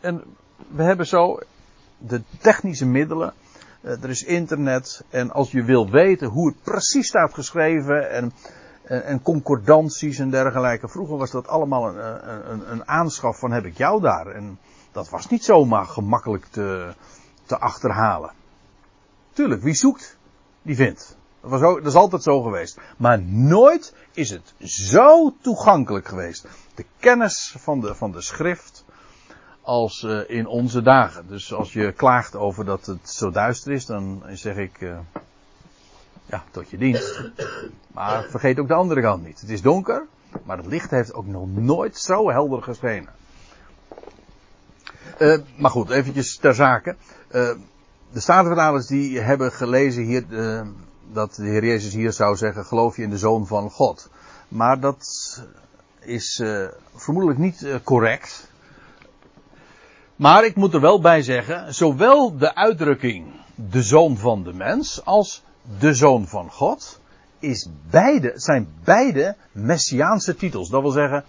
En 0.00 0.22
we 0.68 0.82
hebben 0.82 1.06
zo 1.06 1.40
de 1.98 2.22
technische 2.40 2.86
middelen. 2.86 3.32
Eh, 3.80 4.02
er 4.02 4.10
is 4.10 4.24
internet. 4.24 5.04
En 5.10 5.30
als 5.30 5.50
je 5.50 5.62
wil 5.62 5.90
weten 5.90 6.28
hoe 6.28 6.48
het 6.48 6.62
precies 6.62 7.06
staat 7.06 7.34
geschreven. 7.34 8.10
En, 8.10 8.32
en, 8.88 9.04
en 9.04 9.22
concordanties 9.22 10.18
en 10.18 10.30
dergelijke. 10.30 10.88
Vroeger 10.88 11.16
was 11.16 11.30
dat 11.30 11.48
allemaal 11.48 11.88
een, 11.88 12.70
een, 12.72 12.88
aanschaf 12.88 13.38
van 13.38 13.52
heb 13.52 13.64
ik 13.64 13.76
jou 13.76 14.00
daar. 14.00 14.26
En 14.26 14.58
dat 14.92 15.08
was 15.08 15.28
niet 15.28 15.44
zomaar 15.44 15.86
gemakkelijk 15.86 16.44
te, 16.44 16.94
te 17.46 17.58
achterhalen. 17.58 18.32
Tuurlijk, 19.32 19.62
wie 19.62 19.74
zoekt, 19.74 20.16
die 20.62 20.76
vindt. 20.76 21.16
Dat, 21.40 21.86
is 21.86 21.94
altijd 21.94 22.22
zo 22.22 22.42
geweest. 22.42 22.80
Maar 22.96 23.22
nooit 23.22 23.94
is 24.12 24.30
het 24.30 24.54
zo 24.70 25.34
toegankelijk 25.40 26.08
geweest. 26.08 26.46
De 26.74 26.84
kennis 26.98 27.56
van 27.58 27.80
de, 28.12 28.20
schrift 28.20 28.84
als 29.62 30.02
uh, 30.02 30.30
in 30.30 30.46
onze 30.46 30.82
dagen. 30.82 31.28
Dus 31.28 31.54
als 31.54 31.72
je 31.72 31.92
klaagt 31.92 32.36
over 32.36 32.64
dat 32.64 32.86
het 32.86 33.10
zo 33.10 33.30
duister 33.30 33.72
is, 33.72 33.86
dan 33.86 34.22
zeg 34.32 34.56
ik, 34.56 34.80
ja, 36.30 36.44
tot 36.50 36.70
je 36.70 36.76
dienst. 36.76 37.22
Maar 37.92 38.24
vergeet 38.24 38.58
ook 38.58 38.68
de 38.68 38.74
andere 38.74 39.00
kant 39.00 39.24
niet. 39.24 39.40
Het 39.40 39.50
is 39.50 39.62
donker, 39.62 40.06
maar 40.44 40.56
het 40.56 40.66
licht 40.66 40.90
heeft 40.90 41.14
ook 41.14 41.26
nog 41.26 41.48
nooit 41.48 41.98
zo 41.98 42.30
helder 42.30 42.62
geschenen. 42.62 43.12
Uh, 45.18 45.38
maar 45.56 45.70
goed, 45.70 45.90
eventjes 45.90 46.36
ter 46.36 46.54
zake. 46.54 46.96
de 48.10 48.20
Statenvertalers 48.20 48.86
die 48.86 49.20
hebben 49.20 49.52
gelezen 49.52 50.02
hier 50.02 50.24
dat 51.12 51.34
de 51.34 51.48
Heer 51.48 51.64
Jezus 51.64 51.92
hier 51.92 52.12
zou 52.12 52.36
zeggen, 52.36 52.64
geloof 52.64 52.96
je 52.96 53.02
in 53.02 53.10
de 53.10 53.18
Zoon 53.18 53.46
van 53.46 53.70
God. 53.70 54.10
Maar 54.48 54.80
dat 54.80 55.42
is 56.00 56.42
vermoedelijk 56.94 57.38
niet 57.38 57.66
correct. 57.84 58.50
Maar 60.16 60.44
ik 60.44 60.56
moet 60.56 60.74
er 60.74 60.80
wel 60.80 61.00
bij 61.00 61.22
zeggen, 61.22 61.74
zowel 61.74 62.38
de 62.38 62.54
uitdrukking 62.54 63.26
de 63.54 63.82
zoon 63.82 64.16
van 64.16 64.42
de 64.42 64.52
mens 64.52 65.04
als 65.04 65.42
de 65.78 65.94
zoon 65.94 66.26
van 66.26 66.50
God 66.50 67.00
is 67.38 67.68
beide, 67.90 68.32
zijn 68.34 68.68
beide 68.84 69.36
messiaanse 69.52 70.36
titels. 70.36 70.68
Dat 70.68 70.82
wil 70.82 70.90
zeggen, 70.90 71.24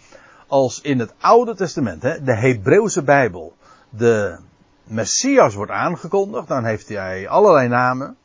als 0.47 0.81
in 0.81 0.99
het 0.99 1.13
Oude 1.19 1.55
Testament, 1.55 2.03
hè, 2.03 2.23
de 2.23 2.35
Hebreeuwse 2.35 3.03
Bijbel, 3.03 3.55
de 3.89 4.37
Messias 4.83 5.53
wordt 5.53 5.71
aangekondigd, 5.71 6.47
dan 6.47 6.65
heeft 6.65 6.89
hij 6.89 7.27
allerlei 7.27 7.67
namen. 7.67 8.17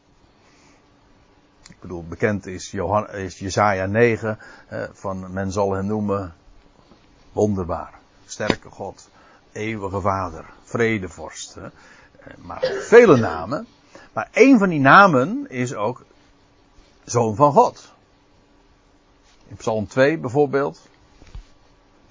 Ik 1.69 1.77
bedoel, 1.81 2.05
bekend 2.05 2.47
is, 2.47 2.71
Johan, 2.71 3.11
is 3.11 3.39
Jezaja 3.39 3.87
9, 3.87 4.39
van 4.93 5.33
men 5.33 5.53
zal 5.53 5.73
hem 5.73 5.87
noemen 5.87 6.35
wonderbaar, 7.33 7.93
sterke 8.27 8.71
God, 8.71 9.09
eeuwige 9.53 10.01
vader, 10.01 10.45
vredevorst. 10.63 11.55
Hè. 11.55 11.69
Maar 12.37 12.61
vele 12.81 13.17
namen. 13.17 13.67
Maar 14.15 14.29
een 14.33 14.59
van 14.59 14.69
die 14.69 14.81
namen 14.81 15.51
is 15.51 15.75
ook 15.75 16.05
zoon 17.05 17.35
van 17.37 17.53
God. 17.53 17.93
In 19.49 19.57
Psalm 19.57 19.87
2 19.87 20.19
bijvoorbeeld. 20.19 20.89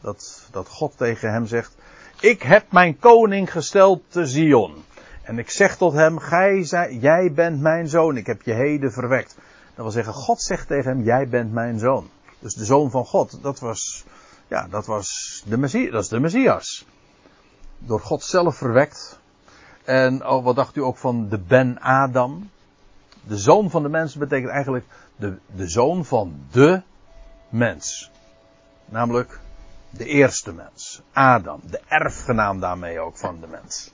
Dat, 0.01 0.47
dat 0.51 0.67
God 0.67 0.97
tegen 0.97 1.31
hem 1.31 1.45
zegt. 1.45 1.75
Ik 2.19 2.41
heb 2.41 2.71
mijn 2.71 2.99
koning 2.99 3.51
gesteld 3.51 4.01
te 4.07 4.25
Zion. 4.25 4.83
En 5.21 5.39
ik 5.39 5.49
zeg 5.49 5.77
tot 5.77 5.93
hem, 5.93 6.19
gij, 6.19 6.59
jij 6.89 7.31
bent 7.33 7.61
mijn 7.61 7.87
zoon, 7.87 8.17
ik 8.17 8.25
heb 8.25 8.41
je 8.41 8.53
heden 8.53 8.91
verwekt. 8.91 9.35
Dat 9.75 9.85
wil 9.85 9.91
zeggen, 9.91 10.13
God 10.13 10.41
zegt 10.41 10.67
tegen 10.67 10.91
hem, 10.91 11.03
jij 11.03 11.27
bent 11.27 11.51
mijn 11.51 11.79
zoon. 11.79 12.09
Dus 12.39 12.53
de 12.53 12.65
zoon 12.65 12.91
van 12.91 13.05
God, 13.05 13.37
dat 13.41 13.59
was, 13.59 14.05
ja, 14.47 14.67
dat 14.67 14.85
was 14.85 15.41
de 15.45 15.57
Messias, 15.57 15.91
dat 15.91 16.03
is 16.03 16.09
de 16.09 16.19
Messias 16.19 16.85
door 17.77 17.99
God 17.99 18.23
zelf 18.23 18.55
verwekt. 18.55 19.19
En 19.83 20.43
wat 20.43 20.55
dacht 20.55 20.75
u 20.75 20.81
ook 20.81 20.97
van 20.97 21.29
de 21.29 21.39
Ben 21.39 21.81
Adam? 21.81 22.49
De 23.27 23.37
zoon 23.37 23.69
van 23.69 23.83
de 23.83 23.89
mens 23.89 24.15
betekent 24.15 24.51
eigenlijk 24.51 24.85
de, 25.15 25.37
de 25.55 25.67
zoon 25.67 26.05
van 26.05 26.35
de 26.51 26.81
mens. 27.49 28.11
Namelijk 28.85 29.39
de 29.89 30.05
eerste 30.05 30.53
mens. 30.53 31.01
Adam. 31.13 31.61
De 31.69 31.81
erfgenaam 31.87 32.59
daarmee 32.59 32.99
ook 32.99 33.17
van 33.17 33.39
de 33.39 33.47
mens. 33.47 33.91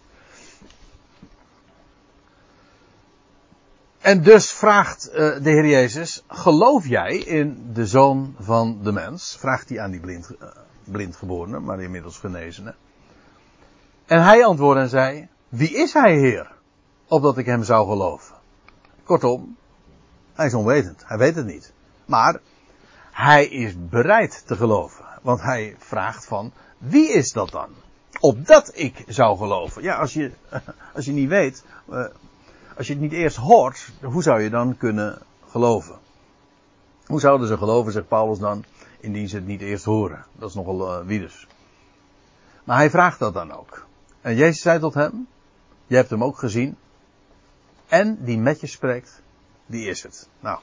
En 3.99 4.23
dus 4.23 4.51
vraagt 4.51 5.09
uh, 5.09 5.15
de 5.15 5.49
Heer 5.49 5.67
Jezus, 5.67 6.23
geloof 6.27 6.87
jij 6.87 7.17
in 7.17 7.69
de 7.73 7.87
zoon 7.87 8.35
van 8.39 8.79
de 8.83 8.91
mens? 8.91 9.37
Vraagt 9.39 9.69
hij 9.69 9.79
aan 9.79 9.91
die 9.91 9.99
blind, 9.99 10.31
uh, 10.41 10.47
blindgeborene, 10.83 11.59
maar 11.59 11.81
inmiddels 11.81 12.17
genezene. 12.17 12.73
En 14.05 14.23
hij 14.23 14.45
antwoordde 14.45 14.81
en 14.81 14.89
zei, 14.89 15.27
wie 15.49 15.73
is 15.73 15.93
hij 15.93 16.17
Heer? 16.17 16.51
Opdat 17.07 17.37
ik 17.37 17.45
hem 17.45 17.63
zou 17.63 17.87
geloven. 17.87 18.35
Kortom, 19.03 19.57
hij 20.33 20.45
is 20.45 20.53
onwetend. 20.53 21.03
Hij 21.05 21.17
weet 21.17 21.35
het 21.35 21.45
niet. 21.45 21.73
Maar 22.05 22.39
hij 23.11 23.45
is 23.45 23.73
bereid 23.89 24.43
te 24.47 24.55
geloven. 24.55 25.05
Want 25.21 25.41
hij 25.41 25.75
vraagt 25.77 26.25
van, 26.25 26.51
wie 26.77 27.11
is 27.11 27.31
dat 27.31 27.49
dan? 27.49 27.69
Opdat 28.19 28.71
ik 28.73 29.03
zou 29.07 29.37
geloven. 29.37 29.83
Ja, 29.83 29.95
als 29.95 30.13
je, 30.13 30.31
als 30.95 31.05
je 31.05 31.11
niet 31.11 31.29
weet, 31.29 31.63
eh, 31.89 32.05
als 32.77 32.87
je 32.87 32.93
het 32.93 33.01
niet 33.01 33.11
eerst 33.11 33.37
hoort, 33.37 33.91
hoe 34.01 34.23
zou 34.23 34.41
je 34.41 34.49
dan 34.49 34.77
kunnen 34.77 35.21
geloven? 35.47 35.95
Hoe 37.05 37.19
zouden 37.19 37.47
ze 37.47 37.57
geloven, 37.57 37.91
zegt 37.91 38.07
Paulus 38.07 38.39
dan, 38.39 38.63
indien 38.99 39.29
ze 39.29 39.35
het 39.35 39.45
niet 39.45 39.61
eerst 39.61 39.85
horen? 39.85 40.25
Dat 40.37 40.49
is 40.49 40.55
nogal 40.55 40.99
uh, 40.99 41.05
wieders. 41.05 41.47
Maar 42.63 42.77
hij 42.77 42.89
vraagt 42.89 43.19
dat 43.19 43.33
dan 43.33 43.51
ook. 43.51 43.87
En 44.21 44.35
Jezus 44.35 44.61
zei 44.61 44.79
tot 44.79 44.93
hem, 44.93 45.27
je 45.89 45.95
hebt 45.95 46.09
hem 46.09 46.23
ook 46.23 46.37
gezien. 46.37 46.77
En 47.87 48.23
die 48.23 48.37
met 48.37 48.61
je 48.61 48.67
spreekt, 48.67 49.21
die 49.65 49.87
is 49.87 50.03
het. 50.03 50.29
Nou, 50.39 50.59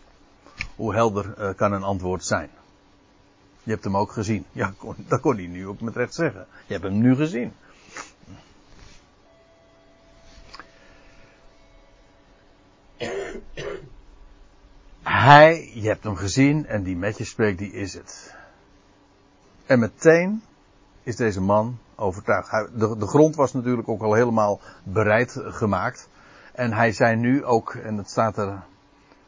hoe 0.77 0.95
helder 0.95 1.35
uh, 1.39 1.55
kan 1.55 1.73
een 1.73 1.83
antwoord 1.83 2.25
zijn? 2.25 2.51
Je 3.63 3.71
hebt 3.71 3.85
hem 3.85 3.97
ook 3.97 4.13
gezien. 4.13 4.45
Ja, 4.53 4.75
dat 5.09 5.21
kon 5.21 5.37
hij 5.37 5.47
nu 5.47 5.67
ook 5.67 5.81
met 5.81 5.97
recht 5.97 6.15
zeggen. 6.15 6.47
Je 6.67 6.73
hebt 6.73 6.85
hem 6.85 6.99
nu 6.99 7.17
gezien. 7.17 7.53
Hij, 15.03 15.71
je 15.75 15.89
hebt 15.89 16.05
hem 16.05 16.17
gezien 16.17 16.67
en 16.67 16.83
die 16.83 16.97
met 16.97 17.19
je 17.19 17.25
spreekt, 17.25 17.59
die 17.59 17.73
is 17.73 17.95
het. 17.95 18.35
En 19.67 19.79
meteen 19.79 20.43
is 21.03 21.17
deze 21.17 21.41
man 21.41 21.79
overtuigd. 21.97 22.51
de, 22.51 22.97
de 22.97 23.07
grond 23.07 23.37
was 23.37 23.53
natuurlijk 23.53 23.89
ook 23.89 24.03
al 24.03 24.15
helemaal 24.15 24.61
bereid 24.83 25.37
gemaakt. 25.41 26.09
En 26.53 26.73
hij 26.73 26.93
zei 26.93 27.17
nu 27.17 27.45
ook, 27.45 27.75
en 27.75 27.97
het 27.97 28.11
staat 28.11 28.37
er, 28.37 28.63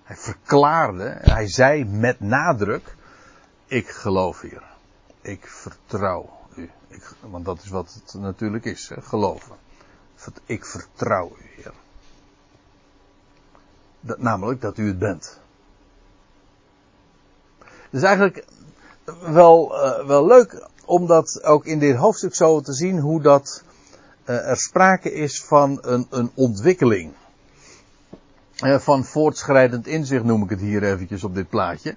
hij 0.03 0.17
verklaarde, 0.17 1.19
hij 1.21 1.49
zei 1.49 1.85
met 1.85 2.21
nadruk, 2.21 2.97
ik 3.67 3.89
geloof 3.89 4.41
hier. 4.41 4.63
Ik 5.21 5.47
vertrouw 5.47 6.39
u. 6.57 6.71
Ik, 6.89 7.13
want 7.21 7.45
dat 7.45 7.63
is 7.63 7.69
wat 7.69 7.95
het 7.95 8.21
natuurlijk 8.21 8.65
is, 8.65 8.91
geloven. 9.01 9.57
Ik 10.45 10.65
vertrouw 10.65 11.33
u, 11.39 11.63
Heer. 11.63 11.73
Dat, 14.01 14.19
namelijk 14.19 14.61
dat 14.61 14.79
u 14.79 14.87
het 14.87 14.99
bent. 14.99 15.41
Is 17.91 18.03
eigenlijk 18.03 18.45
wel, 19.21 19.85
uh, 19.85 20.07
wel 20.07 20.27
leuk 20.27 20.69
om 20.89 21.07
dat 21.07 21.45
ook 21.45 21.65
in 21.67 21.79
dit 21.79 21.97
hoofdstuk 21.97 22.35
zo 22.35 22.61
te 22.61 22.73
zien 22.73 22.99
hoe 22.99 23.23
dat 23.23 23.63
uh, 24.27 24.49
er 24.49 24.57
sprake 24.57 25.13
is 25.13 25.45
van 25.45 25.79
een, 25.81 26.07
een 26.11 26.31
ontwikkeling. 26.35 27.13
eh, 28.57 28.79
van 28.79 29.05
voortschrijdend 29.05 29.87
inzicht 29.87 30.25
noem 30.25 30.43
ik 30.43 30.51
het 30.51 30.61
hier 30.61 30.83
eventjes 30.83 31.25
op 31.25 31.35
dit 31.35 31.49
plaatje. 31.49 31.97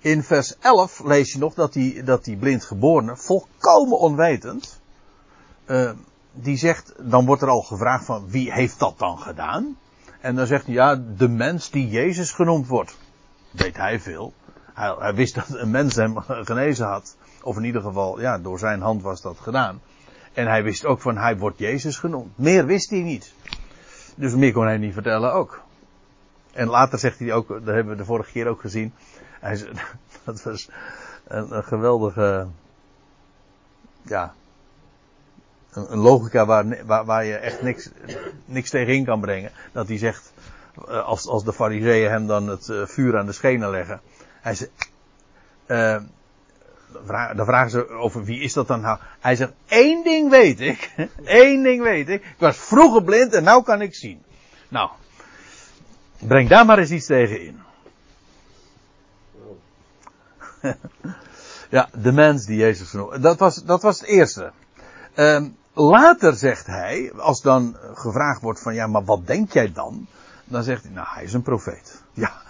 In 0.00 0.22
vers 0.22 0.58
11 0.58 1.00
lees 1.04 1.32
je 1.32 1.38
nog 1.38 1.54
dat 1.54 1.72
die, 1.72 2.02
dat 2.02 2.24
die 2.24 2.36
blindgeborene, 2.36 3.16
volkomen 3.16 3.98
onwetend, 3.98 4.80
uh, 5.66 5.90
die 6.32 6.56
zegt, 6.56 6.92
dan 6.98 7.26
wordt 7.26 7.42
er 7.42 7.48
al 7.48 7.62
gevraagd 7.62 8.04
van 8.04 8.28
wie 8.28 8.52
heeft 8.52 8.78
dat 8.78 8.98
dan 8.98 9.18
gedaan? 9.18 9.76
En 10.20 10.34
dan 10.36 10.46
zegt 10.46 10.66
hij, 10.66 10.74
ja, 10.74 11.02
de 11.16 11.28
mens 11.28 11.70
die 11.70 11.88
Jezus 11.88 12.32
genoemd 12.32 12.66
wordt. 12.66 12.96
Weet 13.50 13.76
hij 13.76 14.00
veel. 14.00 14.32
Hij, 14.76 15.14
wist 15.14 15.34
dat 15.34 15.48
een 15.48 15.70
mens 15.70 15.94
hem 15.94 16.18
genezen 16.18 16.86
had. 16.86 17.16
Of 17.42 17.56
in 17.56 17.64
ieder 17.64 17.82
geval, 17.82 18.20
ja, 18.20 18.38
door 18.38 18.58
zijn 18.58 18.80
hand 18.80 19.02
was 19.02 19.20
dat 19.22 19.38
gedaan. 19.38 19.80
En 20.32 20.46
hij 20.46 20.62
wist 20.62 20.84
ook 20.84 21.00
van, 21.00 21.16
hij 21.16 21.38
wordt 21.38 21.58
Jezus 21.58 21.98
genoemd. 21.98 22.38
Meer 22.38 22.66
wist 22.66 22.90
hij 22.90 23.00
niet. 23.00 23.32
Dus 24.14 24.34
meer 24.34 24.52
kon 24.52 24.64
hij 24.64 24.76
niet 24.76 24.92
vertellen 24.92 25.32
ook. 25.32 25.60
En 26.52 26.68
later 26.68 26.98
zegt 26.98 27.18
hij 27.18 27.32
ook, 27.32 27.48
dat 27.48 27.64
hebben 27.64 27.88
we 27.88 27.96
de 27.96 28.04
vorige 28.04 28.30
keer 28.30 28.46
ook 28.46 28.60
gezien. 28.60 28.94
Hij, 29.40 29.68
dat 30.24 30.42
was 30.42 30.68
een, 31.26 31.64
geweldige, 31.64 32.46
ja, 34.02 34.34
een, 35.72 35.98
logica 35.98 36.46
waar, 36.46 36.86
waar, 36.86 37.04
waar, 37.04 37.24
je 37.24 37.36
echt 37.36 37.62
niks, 37.62 37.90
niks 38.44 38.70
tegenin 38.70 39.04
kan 39.04 39.20
brengen. 39.20 39.50
Dat 39.72 39.88
hij 39.88 39.98
zegt, 39.98 40.32
eh, 40.88 41.04
als, 41.04 41.26
als 41.26 41.44
de 41.44 41.52
fariseeën 41.52 42.10
hem 42.10 42.26
dan 42.26 42.48
het 42.48 42.68
eh, 42.68 42.86
vuur 42.86 43.18
aan 43.18 43.26
de 43.26 43.32
schenen 43.32 43.70
leggen. 43.70 44.00
Hij 44.46 44.54
zegt, 44.54 44.70
uh, 45.66 45.96
dan 47.36 47.46
vragen 47.46 47.70
ze 47.70 47.88
over 47.88 48.24
wie 48.24 48.40
is 48.40 48.52
dat 48.52 48.66
dan 48.68 48.80
nou. 48.80 48.98
Hij 49.20 49.36
zegt, 49.36 49.52
één 49.66 50.04
ding 50.04 50.30
weet 50.30 50.60
ik. 50.60 50.90
Eén 51.24 51.62
ding 51.62 51.82
weet 51.82 52.08
ik. 52.08 52.22
Ik 52.24 52.34
was 52.38 52.56
vroeger 52.56 53.02
blind 53.02 53.32
en 53.32 53.44
nou 53.44 53.62
kan 53.62 53.82
ik 53.82 53.94
zien. 53.94 54.22
Nou, 54.68 54.90
breng 56.18 56.48
daar 56.48 56.66
maar 56.66 56.78
eens 56.78 56.90
iets 56.90 57.06
tegen 57.06 57.40
in. 57.40 57.60
ja, 61.76 61.88
de 61.92 62.12
mens 62.12 62.44
die 62.44 62.56
Jezus 62.56 62.90
genoemd. 62.90 63.22
Dat 63.22 63.38
was, 63.38 63.64
dat 63.64 63.82
was 63.82 64.00
het 64.00 64.08
eerste. 64.08 64.52
Um, 65.14 65.56
later 65.72 66.34
zegt 66.34 66.66
hij, 66.66 67.12
als 67.16 67.40
dan 67.40 67.76
gevraagd 67.94 68.42
wordt 68.42 68.60
van 68.60 68.74
ja, 68.74 68.86
maar 68.86 69.04
wat 69.04 69.26
denk 69.26 69.52
jij 69.52 69.72
dan? 69.72 70.06
Dan 70.44 70.62
zegt 70.62 70.82
hij, 70.82 70.92
nou 70.92 71.06
hij 71.10 71.24
is 71.24 71.32
een 71.32 71.42
profeet. 71.42 72.02
Ja, 72.12 72.44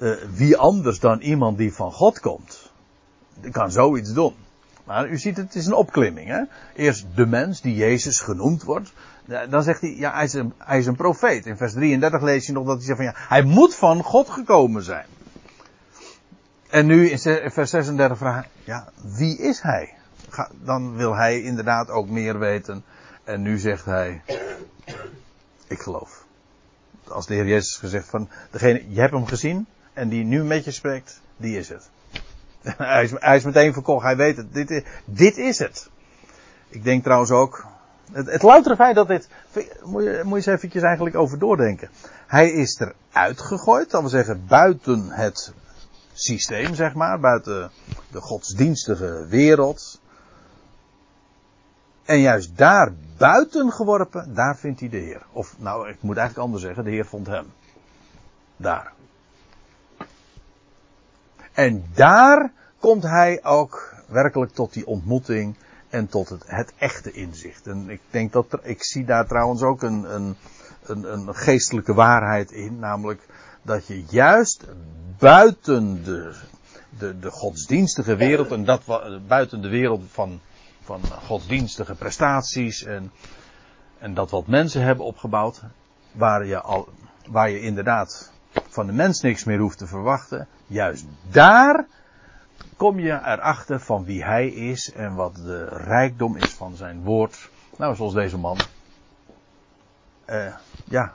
uh, 0.00 0.16
wie 0.34 0.56
anders 0.56 1.00
dan 1.00 1.20
iemand 1.20 1.58
die 1.58 1.74
van 1.74 1.92
God 1.92 2.20
komt, 2.20 2.72
kan 3.50 3.70
zoiets 3.70 4.12
doen. 4.12 4.34
Maar 4.84 5.08
u 5.08 5.18
ziet, 5.18 5.36
het 5.36 5.54
is 5.54 5.66
een 5.66 5.74
opklimming. 5.74 6.28
Hè? 6.28 6.42
Eerst 6.74 7.06
de 7.14 7.26
mens 7.26 7.60
die 7.60 7.74
Jezus 7.74 8.20
genoemd 8.20 8.62
wordt. 8.62 8.92
Dan 9.48 9.62
zegt 9.62 9.80
hij, 9.80 9.96
ja, 9.96 10.12
hij 10.12 10.24
is, 10.24 10.32
een, 10.32 10.52
hij 10.58 10.78
is 10.78 10.86
een 10.86 10.96
profeet. 10.96 11.46
In 11.46 11.56
vers 11.56 11.72
33 11.72 12.22
lees 12.22 12.46
je 12.46 12.52
nog 12.52 12.66
dat 12.66 12.76
hij 12.76 12.84
zegt 12.84 12.96
van 12.96 13.06
ja, 13.06 13.14
hij 13.16 13.42
moet 13.42 13.74
van 13.74 14.02
God 14.02 14.30
gekomen 14.30 14.82
zijn. 14.82 15.06
En 16.70 16.86
nu 16.86 17.08
in 17.08 17.50
vers 17.50 17.70
36 17.70 18.18
vraagt 18.18 18.48
ja, 18.64 18.88
wie 19.02 19.38
is 19.38 19.60
hij? 19.60 19.94
Dan 20.64 20.96
wil 20.96 21.14
hij 21.14 21.42
inderdaad 21.42 21.90
ook 21.90 22.08
meer 22.08 22.38
weten. 22.38 22.84
En 23.24 23.42
nu 23.42 23.58
zegt 23.58 23.84
hij, 23.84 24.22
ik 25.66 25.78
geloof. 25.80 26.24
Als 27.08 27.26
de 27.26 27.34
Heer 27.34 27.46
Jezus 27.46 27.76
gezegd 27.76 28.08
van, 28.08 28.28
degene, 28.50 28.84
je 28.88 29.00
hebt 29.00 29.12
hem 29.12 29.26
gezien 29.26 29.66
en 29.92 30.08
die 30.08 30.24
nu 30.24 30.44
met 30.44 30.64
je 30.64 30.70
spreekt, 30.70 31.20
die 31.36 31.58
is 31.58 31.68
het. 31.68 31.90
hij, 32.76 33.02
is, 33.02 33.10
hij 33.14 33.36
is 33.36 33.44
meteen 33.44 33.72
verkocht, 33.72 34.04
hij 34.04 34.16
weet 34.16 34.36
het. 34.36 34.54
Dit 34.54 34.70
is, 34.70 34.82
dit 35.04 35.36
is 35.36 35.58
het. 35.58 35.90
Ik 36.68 36.84
denk 36.84 37.02
trouwens 37.02 37.30
ook, 37.30 37.66
het, 38.12 38.30
het 38.30 38.42
loutere 38.42 38.76
feit 38.76 38.94
dat 38.94 39.08
dit, 39.08 39.28
moet 39.84 40.02
je, 40.02 40.20
moet 40.24 40.44
je 40.44 40.50
eens 40.50 40.58
eventjes 40.58 40.82
eigenlijk 40.82 41.16
over 41.16 41.38
doordenken. 41.38 41.90
Hij 42.26 42.50
is 42.50 42.80
eruit 43.10 43.40
gegooid, 43.40 43.90
dat 43.90 44.00
wil 44.00 44.10
zeggen 44.10 44.46
buiten 44.46 45.10
het 45.10 45.52
systeem, 46.12 46.74
zeg 46.74 46.94
maar, 46.94 47.20
buiten 47.20 47.70
de 48.10 48.20
godsdienstige 48.20 49.26
wereld. 49.28 50.00
En 52.04 52.20
juist 52.20 52.56
daar 52.56 52.92
buiten 53.16 53.72
geworpen, 53.72 54.34
daar 54.34 54.56
vindt 54.56 54.80
hij 54.80 54.88
de 54.88 54.96
Heer. 54.96 55.22
Of 55.32 55.54
nou, 55.58 55.88
ik 55.88 56.02
moet 56.02 56.16
eigenlijk 56.16 56.46
anders 56.46 56.64
zeggen, 56.64 56.84
de 56.84 56.90
Heer 56.90 57.06
vond 57.06 57.26
hem. 57.26 57.52
Daar. 58.56 58.92
En 61.52 61.84
daar 61.94 62.52
komt 62.78 63.02
hij 63.02 63.44
ook 63.44 63.94
werkelijk 64.08 64.52
tot 64.52 64.72
die 64.72 64.86
ontmoeting 64.86 65.56
en 65.88 66.08
tot 66.08 66.28
het, 66.28 66.42
het 66.46 66.72
echte 66.78 67.12
inzicht. 67.12 67.66
En 67.66 67.90
ik 67.90 68.00
denk 68.10 68.32
dat 68.32 68.58
ik 68.62 68.82
zie 68.82 69.04
daar 69.04 69.26
trouwens 69.26 69.62
ook 69.62 69.82
een, 69.82 70.14
een, 70.14 70.36
een, 70.82 71.12
een 71.12 71.34
geestelijke 71.34 71.94
waarheid 71.94 72.50
in, 72.50 72.78
namelijk 72.78 73.26
dat 73.62 73.86
je 73.86 74.04
juist 74.08 74.64
buiten 75.18 76.04
de, 76.04 76.34
de, 76.98 77.18
de 77.18 77.30
godsdienstige 77.30 78.16
wereld 78.16 78.50
en 78.50 78.64
dat 78.64 78.82
buiten 79.26 79.62
de 79.62 79.68
wereld 79.68 80.02
van, 80.10 80.40
van 80.84 81.00
godsdienstige 81.26 81.94
prestaties 81.94 82.84
en, 82.84 83.12
en 83.98 84.14
dat 84.14 84.30
wat 84.30 84.46
mensen 84.46 84.82
hebben 84.82 85.04
opgebouwd, 85.04 85.62
waar 86.12 86.46
je 86.46 86.60
al, 86.60 86.88
waar 87.28 87.50
je 87.50 87.60
inderdaad 87.60 88.32
van 88.68 88.86
de 88.86 88.92
mens 88.92 89.20
niks 89.20 89.44
meer 89.44 89.58
hoeft 89.58 89.78
te 89.78 89.86
verwachten, 89.86 90.48
juist 90.70 91.04
daar 91.30 91.86
kom 92.76 92.98
je 92.98 93.12
erachter 93.12 93.80
van 93.80 94.04
wie 94.04 94.24
hij 94.24 94.48
is 94.48 94.92
en 94.92 95.14
wat 95.14 95.34
de 95.36 95.64
rijkdom 95.64 96.36
is 96.36 96.50
van 96.50 96.76
zijn 96.76 97.02
woord. 97.02 97.50
Nou, 97.76 97.94
zoals 97.94 98.14
deze 98.14 98.38
man. 98.38 98.58
Uh, 100.26 100.54
ja, 100.84 101.12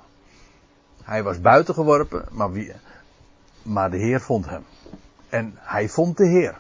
hij 1.04 1.24
was 1.24 1.42
buiten 1.42 1.74
geworpen, 1.74 2.26
maar, 2.32 2.52
wie, 2.52 2.74
maar 3.62 3.92
de 3.92 3.98
Heer 3.98 4.22
vond 4.22 4.50
hem. 4.50 4.66
En 5.30 5.54
hij 5.58 5.90
vond 5.90 6.18
de 6.18 6.28
Heer. 6.28 6.58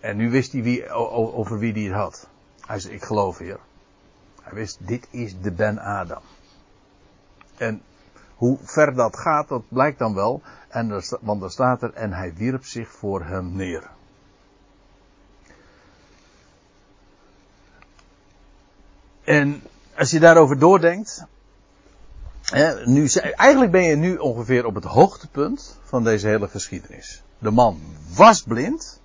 En 0.00 0.16
nu 0.16 0.30
wist 0.30 0.52
hij 0.52 0.62
wie, 0.62 0.90
over 0.90 1.58
wie 1.58 1.72
hij 1.72 1.82
het 1.82 1.92
had. 1.92 2.28
Hij 2.66 2.78
zei, 2.78 2.94
ik 2.94 3.04
geloof 3.04 3.38
Heer. 3.38 3.58
Hij 4.42 4.52
wist, 4.52 4.78
dit 4.86 5.08
is 5.10 5.40
de 5.40 5.50
Ben 5.50 5.78
Adam. 5.78 6.22
En 7.56 7.82
hoe 8.34 8.58
ver 8.62 8.94
dat 8.94 9.16
gaat, 9.18 9.48
dat 9.48 9.62
blijkt 9.68 9.98
dan 9.98 10.14
wel. 10.14 10.42
En 10.74 10.90
er, 10.90 11.18
want 11.20 11.42
er 11.42 11.50
staat 11.50 11.82
er, 11.82 11.92
en 11.92 12.12
hij 12.12 12.34
wierp 12.34 12.64
zich 12.64 12.88
voor 12.88 13.24
hem 13.24 13.56
neer. 13.56 13.90
En 19.24 19.62
als 19.96 20.10
je 20.10 20.20
daarover 20.20 20.58
doordenkt, 20.58 21.24
nu, 22.84 23.08
eigenlijk 23.36 23.70
ben 23.70 23.82
je 23.82 23.96
nu 23.96 24.16
ongeveer 24.16 24.66
op 24.66 24.74
het 24.74 24.84
hoogtepunt 24.84 25.78
van 25.84 26.04
deze 26.04 26.26
hele 26.26 26.48
geschiedenis. 26.48 27.22
De 27.38 27.50
man 27.50 27.80
was 28.14 28.42
blind. 28.42 29.00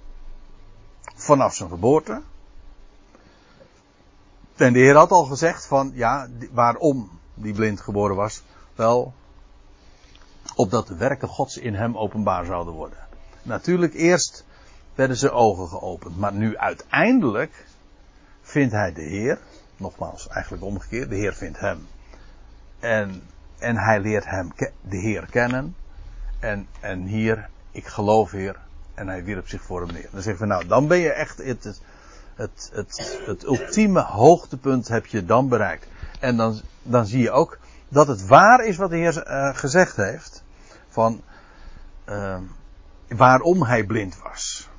Vanaf 1.15 1.55
zijn 1.55 1.69
geboorte. 1.69 2.21
En 4.55 4.73
de 4.73 4.79
Heer 4.79 4.95
had 4.95 5.12
al 5.12 5.25
gezegd 5.25 5.65
van, 5.65 5.91
ja, 5.93 6.27
waarom 6.51 7.19
die 7.34 7.53
blind 7.53 7.82
geboren 7.82 8.15
was. 8.15 8.43
Wel, 8.75 9.13
opdat 10.59 10.87
de 10.87 10.95
werken 10.95 11.27
Gods 11.27 11.57
in 11.57 11.75
hem 11.75 11.97
openbaar 11.97 12.45
zouden 12.45 12.73
worden. 12.73 12.97
Natuurlijk, 13.41 13.93
eerst 13.93 14.45
werden 14.95 15.17
zijn 15.17 15.31
ogen 15.31 15.67
geopend. 15.67 16.17
Maar 16.17 16.33
nu 16.33 16.57
uiteindelijk 16.57 17.65
vindt 18.41 18.73
hij 18.73 18.93
de 18.93 19.01
Heer. 19.01 19.39
Nogmaals, 19.77 20.27
eigenlijk 20.27 20.63
omgekeerd. 20.63 21.09
De 21.09 21.15
Heer 21.15 21.33
vindt 21.33 21.59
hem. 21.59 21.87
En, 22.79 23.21
en 23.57 23.77
hij 23.77 23.99
leert 23.99 24.25
hem, 24.25 24.51
de 24.81 24.97
Heer 24.97 25.25
kennen. 25.29 25.75
En, 26.39 26.67
en 26.79 27.01
hier, 27.01 27.49
ik 27.71 27.85
geloof 27.85 28.31
Heer. 28.31 28.59
En 28.93 29.07
hij 29.07 29.23
wierp 29.23 29.47
zich 29.47 29.61
voor 29.61 29.81
hem 29.81 29.93
neer. 29.93 30.09
Dan 30.11 30.21
zeggen 30.21 30.41
we 30.41 30.53
nou, 30.53 30.67
dan 30.67 30.87
ben 30.87 30.97
je 30.97 31.11
echt 31.11 31.37
het, 31.37 31.63
het, 31.63 31.81
het, 32.35 32.69
het, 32.73 33.19
het 33.25 33.43
ultieme 33.43 34.01
hoogtepunt 34.01 34.87
heb 34.87 35.05
je 35.05 35.25
dan 35.25 35.49
bereikt. 35.49 35.87
En 36.19 36.37
dan, 36.37 36.61
dan 36.83 37.05
zie 37.05 37.21
je 37.21 37.31
ook 37.31 37.59
dat 37.89 38.07
het 38.07 38.27
waar 38.27 38.65
is 38.65 38.77
wat 38.77 38.89
de 38.89 38.95
Heer 38.95 39.27
uh, 39.27 39.55
gezegd 39.55 39.95
heeft. 39.95 40.38
Van 40.99 41.21
uh, 42.09 42.38
waarom 43.07 43.63
hij 43.63 43.85
blind 43.85 44.21
was. 44.21 44.69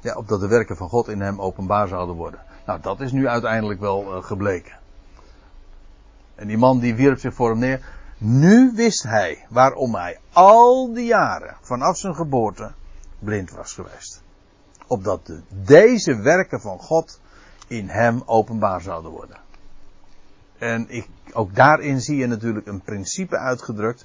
Ja, 0.00 0.14
opdat 0.14 0.40
de 0.40 0.48
werken 0.48 0.76
van 0.76 0.88
God 0.88 1.08
in 1.08 1.20
hem 1.20 1.40
openbaar 1.40 1.88
zouden 1.88 2.14
worden. 2.14 2.40
Nou, 2.66 2.80
dat 2.80 3.00
is 3.00 3.12
nu 3.12 3.28
uiteindelijk 3.28 3.80
wel 3.80 4.16
uh, 4.16 4.24
gebleken. 4.24 4.78
En 6.34 6.46
die 6.46 6.58
man 6.58 6.78
die 6.78 6.94
wierp 6.94 7.18
zich 7.18 7.34
voor 7.34 7.48
hem 7.50 7.58
neer. 7.58 7.86
Nu 8.18 8.72
wist 8.74 9.02
hij 9.02 9.46
waarom 9.48 9.94
hij 9.94 10.18
al 10.32 10.92
die 10.92 11.06
jaren 11.06 11.56
vanaf 11.60 11.96
zijn 11.96 12.14
geboorte 12.14 12.72
blind 13.18 13.50
was 13.50 13.72
geweest. 13.72 14.22
Opdat 14.86 15.26
de, 15.26 15.40
deze 15.48 16.16
werken 16.16 16.60
van 16.60 16.78
God 16.78 17.20
in 17.68 17.88
hem 17.88 18.22
openbaar 18.26 18.80
zouden 18.80 19.10
worden. 19.10 19.36
En 20.58 20.84
ik, 20.88 21.08
ook 21.32 21.54
daarin 21.54 22.00
zie 22.00 22.16
je 22.16 22.26
natuurlijk 22.26 22.66
een 22.66 22.80
principe 22.80 23.36
uitgedrukt. 23.38 24.04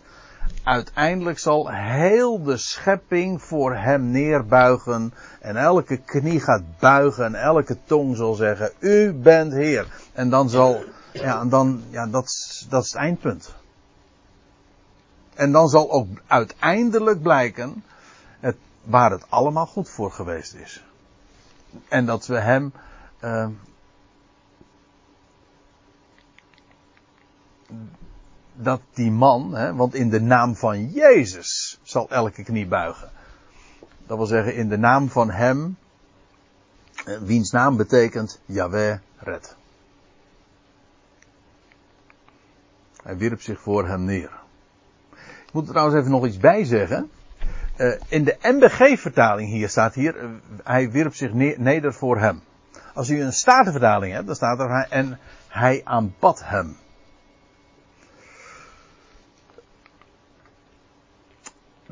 Uiteindelijk 0.63 1.39
zal 1.39 1.69
heel 1.71 2.43
de 2.43 2.57
schepping 2.57 3.41
voor 3.41 3.75
hem 3.75 4.11
neerbuigen. 4.11 5.13
En 5.41 5.55
elke 5.55 5.97
knie 5.97 6.39
gaat 6.39 6.63
buigen 6.79 7.25
en 7.25 7.35
elke 7.35 7.77
tong 7.85 8.15
zal 8.17 8.33
zeggen, 8.33 8.71
u 8.79 9.13
bent 9.13 9.53
Heer. 9.53 9.87
En 10.13 10.29
dan 10.29 10.49
zal 10.49 10.83
Ja, 11.11 11.39
en 11.39 11.49
dan, 11.49 11.83
ja, 11.89 12.07
dat, 12.07 12.23
is- 12.23 12.65
dat 12.69 12.83
is 12.83 12.91
het 12.91 13.01
eindpunt. 13.01 13.53
En 15.33 15.51
dan 15.51 15.69
zal 15.69 15.91
ook 15.91 16.07
uiteindelijk 16.27 17.21
blijken 17.21 17.83
het, 18.39 18.55
waar 18.83 19.11
het 19.11 19.25
allemaal 19.29 19.65
goed 19.65 19.89
voor 19.89 20.11
geweest 20.11 20.53
is. 20.53 20.83
En 21.87 22.05
dat 22.05 22.25
we 22.27 22.39
hem 22.39 22.73
eh, 23.19 23.47
dat 28.55 28.81
die 28.93 29.11
man, 29.11 29.55
hè, 29.55 29.75
want 29.75 29.93
in 29.93 30.09
de 30.09 30.21
naam 30.21 30.55
van 30.55 30.85
Jezus 30.85 31.79
zal 31.83 32.09
elke 32.09 32.43
knie 32.43 32.67
buigen. 32.67 33.11
Dat 34.07 34.17
wil 34.17 34.25
zeggen 34.25 34.55
in 34.55 34.69
de 34.69 34.77
naam 34.77 35.09
van 35.09 35.29
hem, 35.29 35.77
eh, 37.05 37.17
wiens 37.17 37.51
naam 37.51 37.77
betekent 37.77 38.39
Yahweh 38.45 38.97
red. 39.17 39.55
Hij 43.03 43.17
wierp 43.17 43.41
zich 43.41 43.59
voor 43.59 43.87
hem 43.87 44.03
neer. 44.03 44.41
Ik 45.45 45.53
moet 45.53 45.63
er 45.63 45.69
trouwens 45.69 45.99
even 45.99 46.11
nog 46.11 46.25
iets 46.25 46.37
bij 46.37 46.63
zeggen. 46.63 47.11
Eh, 47.75 47.93
in 48.07 48.23
de 48.23 48.37
MBG-vertaling 48.41 49.49
hier 49.49 49.69
staat 49.69 49.93
hier, 49.93 50.17
eh, 50.17 50.25
hij 50.63 50.91
wierp 50.91 51.15
zich 51.15 51.33
neer, 51.33 51.59
neder 51.59 51.93
voor 51.93 52.19
hem. 52.19 52.41
Als 52.93 53.09
u 53.09 53.21
een 53.21 53.33
statenvertaling 53.33 54.13
hebt, 54.13 54.25
dan 54.25 54.35
staat 54.35 54.59
er, 54.59 54.87
en 54.89 55.19
hij 55.47 55.81
aanbad 55.83 56.41
hem. 56.43 56.77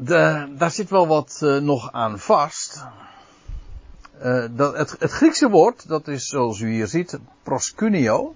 Daar 0.03 0.71
zit 0.71 0.89
wel 0.89 1.07
wat 1.07 1.39
eh, 1.41 1.57
nog 1.57 1.91
aan 1.91 2.19
vast. 2.19 2.85
Eh, 4.19 4.45
dat, 4.51 4.77
het, 4.77 4.95
het 4.99 5.11
Griekse 5.11 5.49
woord, 5.49 5.87
dat 5.87 6.07
is 6.07 6.25
zoals 6.25 6.59
u 6.59 6.71
hier 6.71 6.87
ziet, 6.87 7.19
proskunio. 7.43 8.35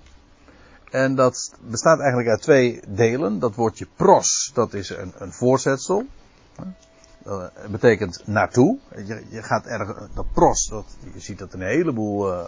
En 0.91 1.15
dat 1.15 1.53
bestaat 1.61 1.99
eigenlijk 1.99 2.29
uit 2.29 2.41
twee 2.41 2.79
delen. 2.87 3.39
Dat 3.39 3.55
woordje 3.55 3.87
pros, 3.95 4.51
dat 4.53 4.73
is 4.73 4.89
een, 4.89 5.13
een 5.17 5.31
voorzetsel. 5.31 6.05
Dat 7.23 7.51
betekent 7.69 8.21
naartoe. 8.27 8.77
Je, 8.95 9.25
je 9.29 9.43
gaat 9.43 9.65
erg, 9.65 10.09
dat 10.13 10.31
pros, 10.33 10.67
dat, 10.67 10.85
je 11.13 11.19
ziet 11.19 11.39
dat 11.39 11.53
een 11.53 11.61
heleboel, 11.61 12.31
eh, 12.33 12.45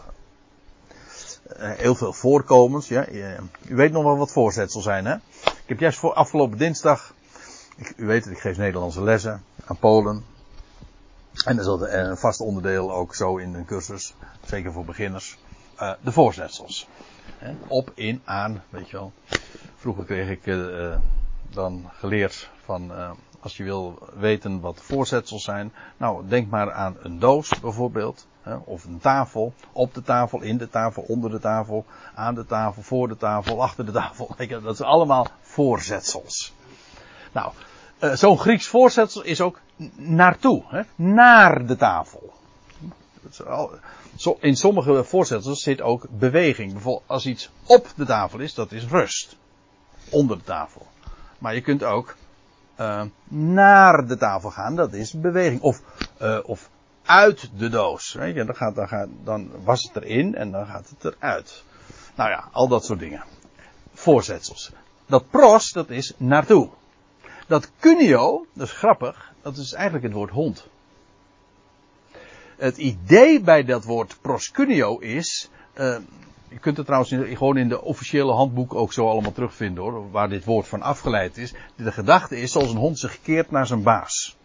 eh, 1.48 1.78
heel 1.78 1.96
veel 1.96 2.14
voorkomens. 2.14 2.88
Ja. 2.88 3.06
Je- 3.12 3.38
u 3.68 3.76
weet 3.76 3.92
nog 3.92 4.04
wel 4.04 4.18
wat 4.18 4.32
voorzetsel 4.32 4.82
zijn, 4.82 5.06
hè? 5.06 5.16
Ik 5.44 5.74
heb 5.74 5.80
juist 5.80 6.00
voor 6.00 6.14
afgelopen 6.14 6.58
dinsdag, 6.58 7.14
ik, 7.78 7.94
u 7.98 8.06
weet 8.06 8.24
het, 8.26 8.34
ik 8.34 8.40
geef 8.40 8.58
Nederlandse 8.58 9.04
lessen 9.04 9.44
aan 9.66 9.78
Polen. 9.78 10.24
En 11.46 11.56
dat 11.56 11.82
is 11.82 11.94
een 11.94 12.18
vast 12.18 12.40
onderdeel 12.40 12.94
ook 12.94 13.16
zo 13.16 13.38
in 13.38 13.54
een 13.54 13.66
cursus, 13.66 14.14
zeker 14.46 14.72
voor 14.72 14.86
beginners. 14.86 15.38
eh, 15.76 15.92
de 16.02 16.12
voorzetsels. 16.12 16.88
Op, 17.68 17.92
in, 17.96 18.22
aan, 18.26 18.64
weet 18.70 18.90
je 18.90 18.98
wel. 18.98 19.12
Vroeger 19.78 20.04
kreeg 20.06 20.30
ik 20.30 20.48
eh, 20.48 20.86
eh, 20.86 21.00
dan 21.50 21.90
geleerd 21.94 22.50
van, 22.64 22.92
als 23.40 23.58
je 23.58 23.64
wil 23.64 24.00
weten 24.16 24.60
wat 24.60 24.82
voorzetsels 24.82 25.44
zijn. 25.44 25.74
Nou, 25.98 26.28
denk 26.28 26.50
maar 26.50 26.72
aan 26.72 26.98
een 27.02 27.20
doos 27.20 27.60
bijvoorbeeld. 27.60 28.28
Of 28.64 28.84
een 28.84 29.00
tafel. 29.00 29.54
Op 29.72 29.94
de 29.94 30.02
tafel, 30.02 30.42
in 30.42 30.58
de 30.58 30.70
tafel, 30.70 31.04
onder 31.08 31.30
de 31.32 31.40
tafel, 31.40 31.86
aan 32.16 32.36
de 32.36 32.46
tafel, 32.46 32.82
voor 32.82 33.08
de 33.08 33.18
tafel, 33.18 33.62
achter 33.64 33.86
de 33.86 33.92
tafel. 33.92 34.36
Dat 34.64 34.78
zijn 34.78 34.90
allemaal 34.90 35.28
voorzetsels. 35.42 36.54
Nou, 37.32 37.52
eh, 38.00 38.14
zo'n 38.14 38.40
Grieks 38.40 38.68
voorzetsel 38.68 39.24
is 39.24 39.42
ook 39.42 39.60
naartoe. 39.96 40.64
Hè, 40.68 40.82
naar 40.96 41.66
de 41.66 41.76
tafel. 41.76 42.34
In 44.40 44.56
sommige 44.56 45.04
voorzetsels 45.04 45.62
zit 45.62 45.82
ook 45.82 46.08
beweging. 46.10 46.72
Bijvoorbeeld 46.72 47.08
als 47.08 47.26
iets 47.26 47.50
op 47.66 47.88
de 47.96 48.06
tafel 48.06 48.40
is, 48.40 48.54
dat 48.54 48.72
is 48.72 48.86
rust. 48.86 49.36
Onder 50.10 50.38
de 50.38 50.44
tafel. 50.44 50.88
Maar 51.38 51.54
je 51.54 51.62
kunt 51.62 51.84
ook 51.84 52.16
eh, 52.76 53.04
naar 53.28 54.08
de 54.08 54.18
tafel 54.18 54.50
gaan, 54.50 54.76
dat 54.76 54.94
is 54.94 55.14
beweging. 55.14 55.62
Of, 55.62 55.82
eh, 56.18 56.40
of 56.44 56.70
uit 57.06 57.50
de 57.58 57.70
doos. 57.70 58.12
Dan, 58.12 58.56
gaat, 58.56 58.76
dan, 58.76 58.88
gaat, 58.88 59.08
dan 59.24 59.52
was 59.64 59.84
het 59.84 60.04
erin 60.04 60.36
en 60.36 60.52
dan 60.52 60.66
gaat 60.66 60.90
het 60.90 61.14
eruit. 61.14 61.64
Nou 62.16 62.30
ja, 62.30 62.50
al 62.52 62.68
dat 62.68 62.86
soort 62.86 63.00
dingen. 63.00 63.24
Voorzetsels. 63.94 64.72
Dat 65.06 65.30
pros, 65.30 65.72
dat 65.72 65.90
is 65.90 66.14
naartoe. 66.18 66.70
Dat 67.48 67.72
cuneo, 67.80 68.46
dat 68.54 68.68
is 68.68 68.74
grappig, 68.74 69.34
dat 69.42 69.58
is 69.58 69.74
eigenlijk 69.74 70.04
het 70.06 70.14
woord 70.14 70.32
hond. 70.32 70.68
Het 72.58 72.78
idee 72.78 73.42
bij 73.42 73.64
dat 73.64 73.84
woord 73.84 74.18
proscuneo 74.22 74.98
is. 74.98 75.50
eh, 75.74 75.98
je 76.50 76.60
kunt 76.60 76.78
het 76.78 76.86
trouwens 76.86 77.14
gewoon 77.38 77.58
in 77.58 77.70
de 77.70 77.82
officiële 77.82 78.32
handboek 78.32 78.76
ook 78.76 78.94
zo 78.94 79.10
allemaal 79.10 79.32
terugvinden 79.32 79.84
hoor. 79.84 80.12
Waar 80.12 80.30
dit 80.30 80.46
woord 80.46 80.68
van 80.68 80.82
afgeleid 80.82 81.38
is. 81.38 81.54
De 81.76 81.92
gedachte 81.92 82.40
is 82.40 82.52
zoals 82.52 82.72
een 82.72 82.78
hond 82.78 83.00
zich 83.00 83.22
keert 83.22 83.52
naar 83.52 83.68
zijn 83.68 83.84
baas. 83.84 84.38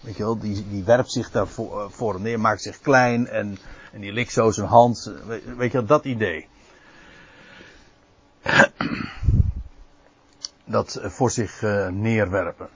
Weet 0.00 0.16
je 0.16 0.22
wel, 0.22 0.38
die, 0.38 0.68
die 0.68 0.84
werpt 0.84 1.12
zich 1.12 1.30
daar 1.30 1.48
voor, 1.48 1.80
eh, 1.80 1.90
voor 1.90 2.12
hem 2.12 2.22
neer, 2.22 2.40
maakt 2.40 2.62
zich 2.62 2.80
klein 2.80 3.26
en, 3.26 3.58
en 3.92 4.00
die 4.00 4.12
likt 4.12 4.32
zo 4.32 4.50
zijn 4.50 4.66
hand. 4.66 5.12
Weet, 5.26 5.56
weet 5.56 5.72
je 5.72 5.78
wel, 5.78 5.86
dat 5.86 6.04
idee. 6.04 6.48
Dat 10.70 10.94
eh, 10.94 11.10
voor 11.10 11.30
zich 11.30 11.62
eh, 11.62 11.88
neerwerpen. 11.88 12.68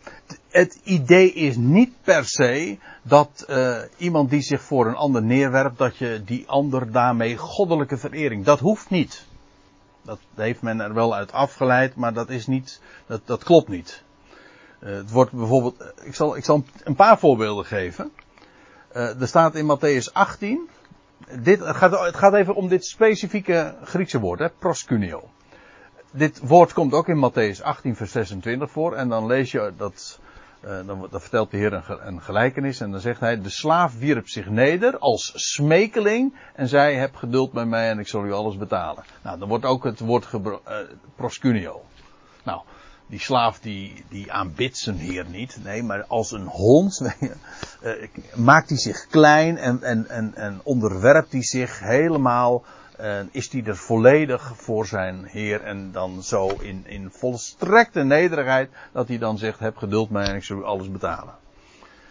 Het 0.51 0.81
idee 0.83 1.33
is 1.33 1.57
niet 1.57 1.93
per 2.03 2.25
se 2.25 2.79
dat 3.03 3.45
eh, 3.49 3.79
iemand 3.97 4.31
die 4.31 4.43
zich 4.43 4.63
voor 4.63 4.87
een 4.87 4.95
ander 4.95 5.23
neerwerpt, 5.23 5.79
dat 5.79 5.97
je 5.97 6.23
die 6.25 6.49
ander 6.49 6.93
daarmee 6.93 7.37
goddelijke 7.37 7.97
verering. 7.97 8.45
Dat 8.45 8.61
hoeft 8.61 8.91
niet. 8.91 9.25
Dat 10.03 10.19
heeft 10.35 10.63
men 10.63 10.81
er 10.81 10.95
wel 10.95 11.15
uit 11.15 11.33
afgeleid, 11.33 11.95
maar 11.95 12.13
dat 12.13 12.31
is 12.31 12.47
niet, 12.47 12.81
dat, 13.07 13.21
dat 13.25 13.45
klopt 13.45 13.69
niet. 13.69 14.03
Het 14.79 15.11
wordt 15.11 15.33
bijvoorbeeld, 15.33 15.93
ik 16.03 16.15
zal, 16.15 16.37
ik 16.37 16.45
zal 16.45 16.65
een 16.85 16.95
paar 16.95 17.19
voorbeelden 17.19 17.65
geven. 17.65 18.13
Er 18.93 19.27
staat 19.29 19.55
in 19.55 19.79
Matthäus 19.79 20.13
18, 20.13 20.69
dit, 21.39 21.65
het, 21.65 21.77
gaat, 21.77 22.01
het 22.01 22.17
gaat 22.17 22.35
even 22.35 22.55
om 22.55 22.69
dit 22.69 22.85
specifieke 22.85 23.75
Griekse 23.83 24.21
woord, 24.21 24.39
hè, 24.39 24.51
proskuneo 24.51 25.31
dit 26.15 26.41
woord 26.43 26.73
komt 26.73 26.93
ook 26.93 27.09
in 27.09 27.31
Matthäus 27.31 27.63
18, 27.63 27.97
vers 27.97 28.13
26 28.13 28.71
voor. 28.71 28.95
En 28.95 29.09
dan 29.09 29.27
lees 29.27 29.51
je 29.51 29.73
dat. 29.77 30.21
eh, 30.61 30.87
dan, 30.87 31.09
vertelt 31.11 31.51
de 31.51 31.57
Heer 31.57 31.73
een, 31.73 32.07
een 32.07 32.23
gelijkenis. 32.23 32.81
En 32.81 32.91
dan 32.91 33.01
zegt 33.01 33.21
hij: 33.21 33.41
De 33.41 33.51
slaaf 33.51 33.99
wierp 33.99 34.29
zich 34.29 34.49
neder 34.49 34.99
als 34.99 35.33
smekeling. 35.35 36.35
En 36.55 36.69
zei: 36.69 36.95
Heb 36.97 37.15
geduld 37.15 37.53
met 37.53 37.69
mij 37.69 37.91
en 37.91 37.99
ik 37.99 38.09
zal 38.09 38.25
u 38.25 38.33
alles 38.33 38.57
betalen. 38.57 39.05
Nou, 39.23 39.39
dan 39.39 39.49
wordt 39.49 39.65
ook 39.65 39.85
het 39.85 40.01
woord 40.01 40.29
eh, 40.33 40.77
proskuneo. 41.17 41.83
Nou, 42.45 42.61
die 43.07 43.21
slaaf 43.21 43.59
die, 43.59 44.05
die 44.09 44.33
aanbidt 44.33 44.77
zijn 44.77 44.97
Heer 44.97 45.27
niet. 45.29 45.59
Nee, 45.63 45.83
maar 45.83 46.05
als 46.05 46.33
een 46.33 46.47
hond. 46.47 47.01
eh, 47.81 47.93
maakt 48.35 48.69
hij 48.69 48.79
zich 48.79 49.07
klein 49.07 49.57
en, 49.57 49.83
en, 49.83 50.09
en, 50.09 50.35
en 50.35 50.61
onderwerpt 50.63 51.33
hij 51.33 51.43
zich 51.43 51.79
helemaal. 51.79 52.63
En 52.97 53.29
is 53.33 53.53
hij 53.53 53.65
er 53.65 53.77
volledig 53.77 54.53
voor 54.57 54.87
zijn 54.87 55.25
Heer 55.25 55.63
en 55.63 55.93
dan 55.93 56.23
zo 56.23 56.49
in, 56.49 56.85
in 56.87 57.11
volstrekte 57.11 58.05
nederigheid 58.05 58.71
dat 58.93 59.09
hij 59.09 59.19
dan 59.19 59.39
zegt, 59.39 59.59
heb 59.59 59.77
geduld 59.77 60.11
mij 60.11 60.27
en 60.27 60.35
ik 60.35 60.45
zal 60.45 60.65
alles 60.65 60.91
betalen. 60.91 61.35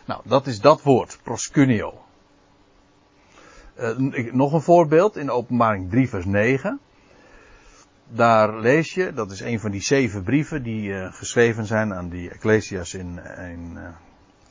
Nou, 0.06 0.22
dat 0.26 0.48
is 0.48 0.60
dat 0.60 0.82
woord, 0.82 1.20
proskunio. 1.24 2.04
Eh, 3.76 3.98
nog 4.32 4.54
een 4.54 4.62
voorbeeld 4.62 5.18
in 5.18 5.30
openbaring 5.30 5.90
3 5.90 6.10
vers 6.10 6.26
9. 6.26 6.80
Daar 8.08 8.60
lees 8.60 8.94
je, 8.94 9.14
dat 9.14 9.32
is 9.32 9.40
een 9.40 9.60
van 9.60 9.72
die 9.72 9.82
zeven 9.82 10.24
brieven 10.24 10.64
die 10.64 10.94
eh, 10.94 11.14
geschreven 11.14 11.66
zijn 11.66 11.94
aan 11.94 12.10
die 12.10 12.30
Ecclesias 12.30 12.94
in, 12.94 13.20
in 13.38 13.78
eh, 13.78 13.84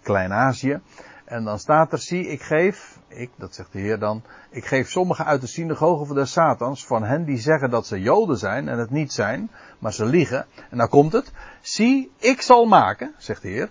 Klein-Azië. 0.03 0.81
En 1.25 1.45
dan 1.45 1.59
staat 1.59 1.93
er, 1.93 1.99
zie, 1.99 2.27
ik 2.27 2.43
geef, 2.43 2.99
ik, 3.09 3.31
dat 3.37 3.55
zegt 3.55 3.73
de 3.73 3.79
Heer 3.79 3.99
dan, 3.99 4.23
ik 4.51 4.65
geef 4.65 4.91
sommigen 4.91 5.25
uit 5.25 5.41
de 5.41 5.47
synagogen 5.47 6.07
van 6.07 6.17
de 6.17 6.25
Satans, 6.25 6.87
van 6.87 7.05
hen 7.05 7.25
die 7.25 7.39
zeggen 7.39 7.71
dat 7.71 7.87
ze 7.87 8.01
Joden 8.01 8.39
zijn 8.39 8.69
en 8.69 8.79
het 8.79 8.91
niet 8.91 9.13
zijn, 9.13 9.51
maar 9.79 9.93
ze 9.93 10.05
liegen. 10.05 10.47
En 10.71 10.79
dan 10.79 10.89
komt 10.89 11.13
het, 11.13 11.33
zie, 11.61 12.13
ik 12.19 12.41
zal 12.41 12.67
maken, 12.67 13.15
zegt 13.17 13.43
de 13.43 13.49
Heer, 13.49 13.71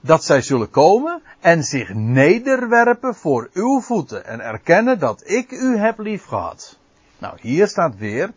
dat 0.00 0.24
zij 0.24 0.42
zullen 0.42 0.70
komen 0.70 1.22
en 1.40 1.64
zich 1.64 1.94
nederwerpen 1.94 3.14
voor 3.14 3.50
uw 3.52 3.80
voeten 3.80 4.26
en 4.26 4.40
erkennen 4.40 4.98
dat 4.98 5.30
ik 5.30 5.50
u 5.50 5.76
heb 5.76 5.98
liefgehad. 5.98 6.78
Nou, 7.18 7.38
hier 7.40 7.68
staat 7.68 7.96
weer 7.96 8.32